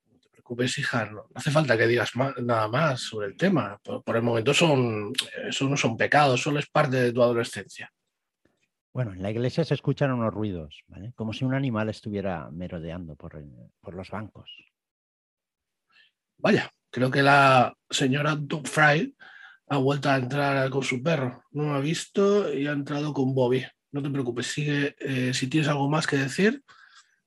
No 0.05 0.19
te 0.19 0.29
preocupes, 0.29 0.77
hija. 0.77 1.05
No 1.05 1.27
hace 1.35 1.51
falta 1.51 1.77
que 1.77 1.87
digas 1.87 2.11
nada 2.15 2.67
más 2.67 3.01
sobre 3.01 3.27
el 3.27 3.37
tema. 3.37 3.79
Por, 3.83 4.15
el 4.15 4.21
momento 4.21 4.53
son, 4.53 5.11
eso 5.47 5.67
no 5.67 5.75
son 5.75 5.97
pecados, 5.97 6.41
solo 6.41 6.59
es 6.59 6.69
parte 6.69 6.97
de 6.97 7.13
tu 7.13 7.21
adolescencia. 7.21 7.91
Bueno, 8.93 9.13
en 9.13 9.21
la 9.21 9.31
iglesia 9.31 9.63
se 9.63 9.73
escuchan 9.73 10.11
unos 10.11 10.33
ruidos, 10.33 10.83
Como 11.15 11.31
si 11.31 11.45
un 11.45 11.53
animal 11.53 11.89
estuviera 11.89 12.49
merodeando 12.51 13.15
por, 13.15 13.41
por 13.79 13.93
los 13.93 14.09
bancos. 14.09 14.51
Vaya, 16.37 16.69
creo 16.89 17.09
que 17.09 17.21
la 17.21 17.73
señora 17.89 18.35
Doug 18.35 18.67
Fry 18.67 19.15
ha 19.69 19.77
vuelto 19.77 20.09
a 20.09 20.17
entrar 20.17 20.69
con 20.69 20.83
su 20.83 21.01
perro. 21.01 21.43
No 21.51 21.63
lo 21.63 21.73
ha 21.75 21.79
visto 21.79 22.53
y 22.53 22.67
ha 22.67 22.73
entrado 22.73 23.13
con 23.13 23.33
Bobby. 23.33 23.63
No 23.91 24.01
te 24.01 24.09
preocupes, 24.09 24.47
sigue. 24.47 24.95
Eh, 24.99 25.33
si 25.33 25.47
tienes 25.47 25.69
algo 25.69 25.89
más 25.89 26.05
que 26.05 26.17
decir. 26.17 26.61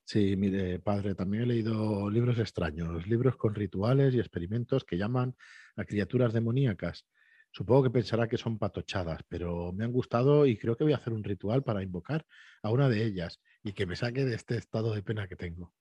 Sí, 0.05 0.37
mire, 0.37 0.81
padre, 0.81 1.15
también 1.15 1.45
he 1.45 1.47
leído 1.47 2.11
libros 2.11 2.39
extraños, 2.39 3.07
libros 3.07 3.37
con 3.37 3.55
rituales 3.55 4.15
y 4.15 4.21
experimentos 4.21 4.85
que 4.85 4.99
llaman 4.99 5.35
a 5.77 5.85
criaturas 5.85 6.35
demoníacas. 6.35 7.07
Supongo 7.57 7.85
que 7.85 7.91
pensará 7.91 8.27
que 8.27 8.37
son 8.37 8.59
patochadas, 8.59 9.21
pero 9.29 9.73
me 9.73 9.85
han 9.85 9.93
gustado 9.93 10.45
y 10.45 10.57
creo 10.57 10.77
que 10.77 10.83
voy 10.83 10.93
a 10.93 10.97
hacer 10.97 11.13
un 11.13 11.23
ritual 11.23 11.63
para 11.63 11.85
invocar 11.85 12.27
a 12.65 12.71
una 12.71 12.89
de 12.89 13.05
ellas 13.05 13.41
y 13.63 13.73
que 13.73 13.87
me 13.87 13.95
saque 13.95 14.25
de 14.25 14.35
este 14.35 14.57
estado 14.57 14.93
de 14.93 15.05
pena 15.05 15.29
que 15.29 15.37
tengo. 15.37 15.73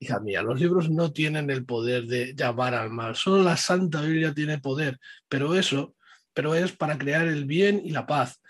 Hija 0.00 0.18
mía, 0.18 0.42
los 0.42 0.60
libros 0.60 0.90
no 0.90 1.12
tienen 1.12 1.50
el 1.50 1.64
poder 1.64 2.06
de 2.06 2.34
llamar 2.34 2.74
al 2.74 2.90
mal, 2.90 3.14
solo 3.14 3.44
la 3.44 3.56
Santa 3.56 4.02
Biblia 4.02 4.34
tiene 4.34 4.58
poder, 4.58 4.98
pero 5.28 5.54
eso, 5.54 5.94
pero 6.34 6.56
es 6.56 6.72
para 6.72 6.98
crear 6.98 7.28
el 7.28 7.44
bien 7.44 7.80
y 7.84 7.90
la 7.90 8.04
paz. 8.04 8.42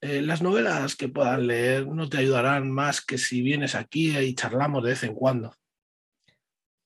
Eh, 0.00 0.22
las 0.22 0.42
novelas 0.42 0.96
que 0.96 1.08
puedas 1.08 1.38
leer 1.38 1.86
no 1.86 2.08
te 2.08 2.18
ayudarán 2.18 2.68
más 2.72 3.00
que 3.00 3.16
si 3.16 3.42
vienes 3.42 3.76
aquí 3.76 4.18
y 4.18 4.34
charlamos 4.34 4.82
de 4.82 4.90
vez 4.90 5.04
en 5.04 5.14
cuando. 5.14 5.54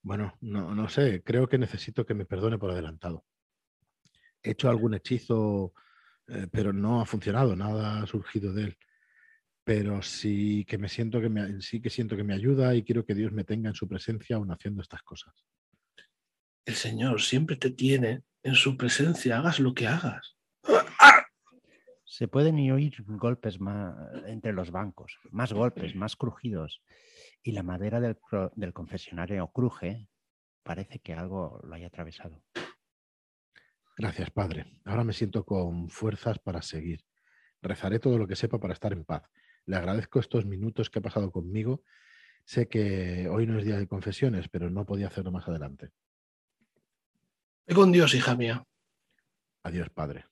Bueno, 0.03 0.37
no, 0.43 0.75
no 0.75 0.91
sé, 0.91 1.23
creo 1.23 1.49
que 1.49 1.57
necesito 1.57 2.05
que 2.05 2.13
me 2.13 2.27
perdone 2.27 2.59
por 2.59 2.71
adelantado 2.71 3.25
he 4.45 4.51
hecho 4.51 4.69
algún 4.69 4.95
hechizo, 4.95 5.73
eh, 6.29 6.47
pero 6.53 6.73
no 6.73 7.01
ha 7.01 7.07
funcionado, 7.07 7.57
nada 7.57 8.03
ha 8.03 8.07
surgido 8.07 8.53
de 8.53 8.65
él. 8.65 8.79
Pero 9.65 10.03
sí 10.03 10.65
que 10.67 10.77
me 10.77 10.89
siento 10.89 11.21
que 11.21 11.31
me, 11.31 11.63
sí 11.63 11.81
que 11.81 11.89
siento 11.89 12.17
que 12.17 12.25
me 12.25 12.35
ayuda 12.35 12.75
y 12.75 12.85
quiero 12.85 13.05
que 13.07 13.15
Dios 13.15 13.33
me 13.33 13.45
tenga 13.45 13.71
en 13.71 13.75
su 13.75 13.89
presencia 13.89 14.37
aún 14.37 14.53
haciendo 14.53 14.83
estas 14.83 15.03
cosas. 15.03 15.35
El 16.67 16.75
Señor 16.75 17.23
siempre 17.23 17.57
te 17.57 17.71
tiene 17.71 18.23
en 18.43 18.55
su 18.55 18.77
presencia, 18.77 19.39
hagas 19.39 19.59
lo 19.59 19.75
que 19.75 19.87
hagas. 19.87 20.37
Se 22.05 22.29
pueden 22.29 22.57
oír 22.71 22.95
golpes 23.07 23.59
más 23.59 23.97
entre 24.27 24.53
los 24.53 24.71
bancos, 24.71 25.19
más 25.31 25.53
golpes, 25.53 25.97
más 25.97 26.15
crujidos. 26.15 26.83
Y 27.43 27.53
la 27.53 27.63
madera 27.63 28.01
del, 28.01 28.19
del 28.55 28.73
confesionario 28.73 29.49
cruje. 29.49 30.09
Parece 30.63 31.01
que 31.01 31.15
algo 31.15 31.61
lo 31.65 31.75
haya 31.75 31.89
atravesado. 31.89 32.43
Gracias, 33.97 34.31
Padre. 34.31 34.67
Ahora 34.85 35.05
me 35.05 35.13
siento 35.13 35.45
con 35.45 35.89
fuerzas 35.89 36.39
para 36.41 36.63
seguir. 36.63 37.05
Rezaré 37.63 38.01
todo 38.01 38.19
lo 38.19 38.27
que 38.27 38.35
sepa 38.35 38.59
para 38.59 38.75
estar 38.75 38.93
en 38.93 39.05
paz. 39.05 39.23
Le 39.67 39.77
agradezco 39.77 40.19
estos 40.19 40.45
minutos 40.45 40.91
que 40.91 40.99
ha 40.99 41.03
pasado 41.03 41.31
conmigo. 41.31 41.85
Sé 42.45 42.69
que 42.69 43.29
hoy 43.29 43.47
no 43.47 43.59
es 43.59 43.65
día 43.65 43.79
de 43.79 43.87
confesiones, 43.87 44.49
pero 44.49 44.69
no 44.69 44.85
podía 44.85 45.07
hacerlo 45.07 45.31
más 45.31 45.47
adelante. 45.49 45.91
Ve 47.67 47.75
con 47.75 47.93
Dios, 47.93 48.15
hija 48.15 48.35
mía. 48.35 48.67
Adiós, 49.63 49.89
Padre. 49.91 50.27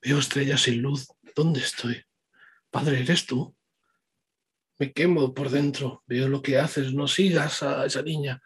Veo 0.00 0.18
estrellas 0.18 0.62
sin 0.62 0.80
luz. 0.80 1.08
¿Dónde 1.34 1.60
estoy? 1.60 2.04
Padre, 2.70 3.00
¿eres 3.00 3.26
tú? 3.26 3.54
Me 4.78 4.92
quemo 4.92 5.34
por 5.34 5.50
dentro. 5.50 6.04
Veo 6.06 6.28
lo 6.28 6.40
que 6.40 6.58
haces. 6.58 6.94
No 6.94 7.08
sigas 7.08 7.62
a 7.62 7.84
esa 7.84 8.02
niña 8.02 8.40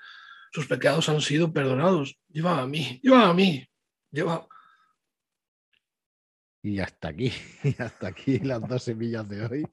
sus 0.57 0.67
pecados 0.67 1.07
han 1.11 1.21
sido 1.21 1.53
perdonados. 1.53 2.19
Lleva 2.29 2.63
a 2.63 2.67
mí, 2.67 2.99
lleva 3.03 3.29
a 3.29 3.35
mí, 3.35 3.69
lleva. 4.11 4.49
Y 6.63 6.81
hasta 6.81 7.09
aquí, 7.09 7.31
y 7.63 7.83
hasta 7.83 8.09
aquí 8.09 8.39
las 8.39 8.67
dos 8.67 8.85
semillas 8.85 9.29
de 9.29 9.45
hoy. 9.45 9.67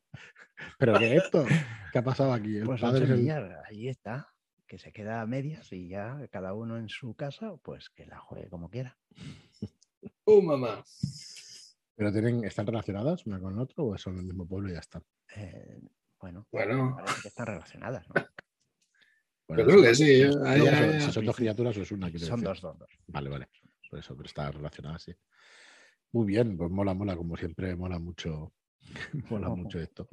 ¿Pero 0.77 0.99
qué 0.99 1.15
es 1.15 1.23
esto? 1.23 1.45
¿Qué 1.93 1.99
ha 1.99 2.03
pasado 2.03 2.33
aquí? 2.33 2.59
pues 2.65 2.81
padre 2.81 3.07
ahí 3.65 3.87
está, 3.87 4.27
que 4.67 4.77
se 4.77 4.91
queda 4.91 5.21
a 5.21 5.25
medias 5.25 5.71
y 5.71 5.87
ya 5.87 6.27
cada 6.29 6.53
uno 6.53 6.77
en 6.77 6.89
su 6.89 7.15
casa, 7.15 7.55
pues 7.63 7.89
que 7.89 8.05
la 8.05 8.19
juegue 8.19 8.49
como 8.49 8.69
quiera. 8.69 8.97
¡Oh, 10.25 10.41
mamá! 10.41 10.83
¿Pero 11.95 12.11
tienen, 12.11 12.43
están 12.43 12.67
relacionadas 12.67 13.25
una 13.25 13.39
con 13.39 13.55
la 13.55 13.61
otra 13.61 13.85
o 13.85 13.97
son 13.97 14.17
del 14.17 14.25
mismo 14.25 14.45
pueblo 14.45 14.69
y 14.69 14.73
ya 14.73 14.79
están? 14.79 15.03
Eh, 15.33 15.79
bueno, 16.19 16.45
bueno. 16.51 16.97
parece 16.97 17.21
que 17.21 17.27
están 17.29 17.45
relacionadas, 17.45 18.05
¿no? 18.09 18.15
Yo 19.57 19.65
creo 19.65 19.81
que 19.81 19.95
sí. 19.95 20.23
si 20.99 21.11
son 21.11 21.25
dos 21.25 21.35
criaturas 21.35 21.77
o 21.77 21.81
es 21.81 21.91
una. 21.91 22.11
Son 22.17 22.41
dos, 22.41 22.61
dos, 22.61 22.77
Vale, 23.07 23.29
vale. 23.29 23.49
Por 23.89 23.99
eso, 23.99 24.15
pero 24.15 24.27
está 24.27 24.51
relacionada 24.51 24.95
así. 24.95 25.13
Muy 26.11 26.25
bien, 26.25 26.57
pues 26.57 26.69
mola, 26.69 26.93
mola, 26.93 27.15
como 27.15 27.35
siempre, 27.37 27.75
mola 27.75 27.99
mucho, 27.99 28.53
mola 29.29 29.49
mucho 29.49 29.79
esto. 29.79 30.07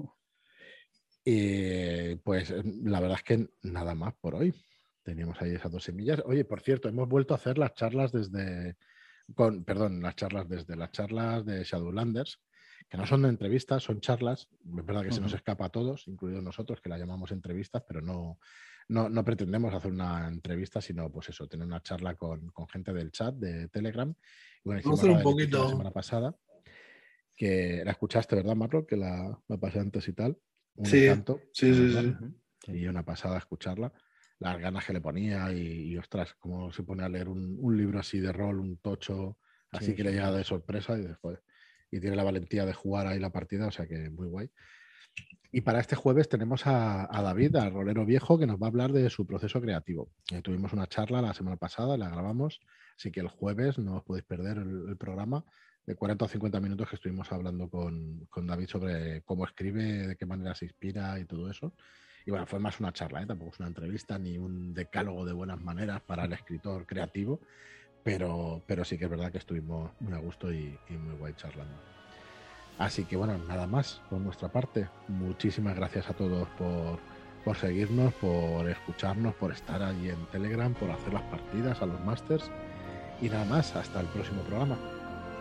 Y 1.24 2.16
pues 2.24 2.54
la 2.64 3.00
verdad 3.00 3.18
es 3.18 3.22
que 3.22 3.48
nada 3.62 3.94
más 3.94 4.14
por 4.20 4.34
hoy. 4.34 4.54
Teníamos 5.02 5.40
ahí 5.40 5.54
esas 5.54 5.72
dos 5.72 5.84
semillas. 5.84 6.22
Oye, 6.26 6.44
por 6.44 6.60
cierto, 6.60 6.88
hemos 6.88 7.08
vuelto 7.08 7.32
a 7.32 7.38
hacer 7.38 7.56
las 7.56 7.74
charlas 7.74 8.12
desde, 8.12 8.76
con, 9.34 9.64
perdón, 9.64 10.02
las 10.02 10.14
charlas 10.14 10.48
desde 10.48 10.76
las 10.76 10.92
charlas 10.92 11.44
de 11.46 11.64
Shadowlanders, 11.64 12.38
que 12.90 12.96
no 12.96 13.06
son 13.06 13.22
de 13.22 13.28
entrevistas, 13.28 13.84
son 13.84 14.00
charlas. 14.00 14.48
Es 14.76 14.84
verdad 14.84 15.04
que 15.04 15.12
se 15.12 15.20
nos 15.20 15.32
escapa 15.32 15.66
a 15.66 15.68
todos, 15.68 16.08
incluidos 16.08 16.42
nosotros, 16.42 16.80
que 16.80 16.88
la 16.88 16.98
llamamos 16.98 17.30
entrevistas, 17.30 17.84
pero 17.86 18.00
no, 18.00 18.40
no, 18.88 19.24
pretendemos 19.24 19.72
hacer 19.72 19.92
una 19.92 20.26
entrevista, 20.26 20.80
sino 20.80 21.08
pues 21.08 21.28
eso, 21.28 21.46
tener 21.46 21.64
una 21.64 21.80
charla 21.82 22.16
con, 22.16 22.52
gente 22.68 22.92
del 22.92 23.12
chat 23.12 23.36
de 23.36 23.68
Telegram. 23.68 24.10
Y 24.10 24.62
bueno, 24.64 24.80
hicimos 24.80 25.02
un 25.04 25.22
poquito. 25.22 25.62
la 25.62 25.70
semana 25.70 25.90
pasada, 25.92 26.36
que 27.36 27.82
la 27.84 27.92
escuchaste, 27.92 28.34
¿verdad, 28.34 28.56
Marro? 28.56 28.84
Que 28.84 28.96
la, 28.96 29.38
pasé 29.60 29.78
antes 29.78 30.08
y 30.08 30.12
tal. 30.12 30.36
Un 30.74 30.86
sí, 30.86 31.08
sí, 31.52 31.74
sí, 31.74 31.92
sí, 31.92 32.72
Y 32.72 32.88
una 32.88 33.04
pasada 33.04 33.38
escucharla. 33.38 33.92
Las 34.40 34.58
ganas 34.58 34.84
que 34.84 34.94
le 34.94 35.00
ponía 35.00 35.52
y, 35.52 35.96
ostras, 35.96 36.34
cómo 36.40 36.72
se 36.72 36.82
pone 36.82 37.04
a 37.04 37.08
leer 37.08 37.28
un, 37.28 37.76
libro 37.76 38.00
así 38.00 38.18
de 38.18 38.32
rol, 38.32 38.58
un 38.58 38.78
tocho, 38.78 39.38
así 39.70 39.94
que 39.94 40.02
le 40.02 40.12
llega 40.12 40.32
de 40.32 40.42
sorpresa 40.42 40.98
y 40.98 41.02
después. 41.02 41.38
Y 41.90 42.00
tiene 42.00 42.16
la 42.16 42.24
valentía 42.24 42.64
de 42.66 42.72
jugar 42.72 43.06
ahí 43.06 43.18
la 43.18 43.30
partida, 43.30 43.66
o 43.66 43.70
sea 43.70 43.86
que 43.86 44.10
muy 44.10 44.26
guay. 44.26 44.50
Y 45.52 45.62
para 45.62 45.80
este 45.80 45.96
jueves 45.96 46.28
tenemos 46.28 46.62
a, 46.66 47.08
David, 47.10 47.56
al 47.56 47.72
rolero 47.72 48.06
viejo, 48.06 48.38
que 48.38 48.46
nos 48.46 48.60
va 48.60 48.66
a 48.66 48.68
hablar 48.68 48.92
de 48.92 49.10
su 49.10 49.26
proceso 49.26 49.60
creativo. 49.60 50.12
Eh, 50.30 50.42
tuvimos 50.42 50.72
una 50.72 50.86
charla 50.86 51.20
la 51.20 51.34
semana 51.34 51.56
pasada, 51.56 51.96
la 51.96 52.08
grabamos, 52.08 52.60
así 52.96 53.10
que 53.10 53.18
el 53.18 53.26
jueves 53.26 53.76
no 53.78 53.96
os 53.96 54.04
podéis 54.04 54.24
perder 54.24 54.58
el, 54.58 54.96
programa 54.96 55.44
de 55.86 55.96
40 55.96 56.24
o 56.24 56.28
50 56.28 56.60
minutos 56.60 56.88
que 56.88 56.94
estuvimos 56.94 57.32
hablando 57.32 57.68
con, 57.68 58.28
David 58.46 58.68
sobre 58.68 59.22
cómo 59.22 59.44
escribe, 59.44 60.06
de 60.06 60.16
qué 60.16 60.24
manera 60.24 60.54
se 60.54 60.66
inspira 60.66 61.18
y 61.18 61.24
todo 61.24 61.50
eso. 61.50 61.74
Y 62.24 62.30
bueno, 62.30 62.46
fue 62.46 62.60
más 62.60 62.78
una 62.78 62.92
charla, 62.92 63.22
¿eh? 63.22 63.26
tampoco 63.26 63.50
es 63.52 63.58
una 63.58 63.68
entrevista 63.68 64.18
ni 64.18 64.38
un 64.38 64.72
decálogo 64.72 65.24
de 65.24 65.32
buenas 65.32 65.60
maneras 65.60 66.00
para 66.02 66.26
el 66.26 66.32
escritor 66.32 66.86
creativo, 66.86 67.40
pero, 68.02 68.62
pero 68.66 68.84
sí 68.84 68.98
que 68.98 69.04
es 69.04 69.10
verdad 69.10 69.30
que 69.32 69.38
estuvimos 69.38 69.90
muy 70.00 70.12
a 70.12 70.18
gusto 70.18 70.52
y 70.52 70.78
muy 70.88 71.16
guay 71.16 71.34
charlando. 71.34 71.90
Así 72.80 73.04
que 73.04 73.14
bueno, 73.14 73.36
nada 73.46 73.66
más 73.66 74.00
por 74.08 74.18
nuestra 74.20 74.48
parte. 74.48 74.88
Muchísimas 75.06 75.76
gracias 75.76 76.08
a 76.08 76.14
todos 76.14 76.48
por, 77.44 77.56
seguirnos, 77.58 78.14
por 78.14 78.66
escucharnos, 78.70 79.34
por 79.34 79.52
estar 79.52 79.82
allí 79.82 80.08
en 80.08 80.24
Telegram, 80.32 80.72
por 80.72 80.90
hacer 80.90 81.12
las 81.12 81.22
partidas 81.24 81.82
a 81.82 81.86
los 81.86 82.00
Masters. 82.06 82.50
Y 83.20 83.28
nada 83.28 83.44
más, 83.44 83.76
hasta 83.76 84.00
el 84.00 84.06
próximo 84.06 84.40
programa. 84.44 84.78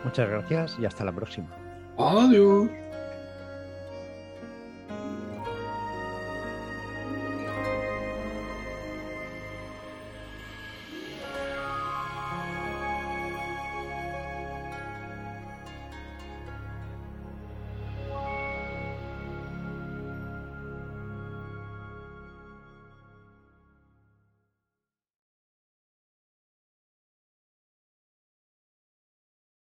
Muchas 0.04 0.28
gracias 0.28 0.76
y 0.78 0.84
hasta 0.84 1.02
la 1.02 1.12
próxima. 1.12 1.48
Adiós. 1.96 2.68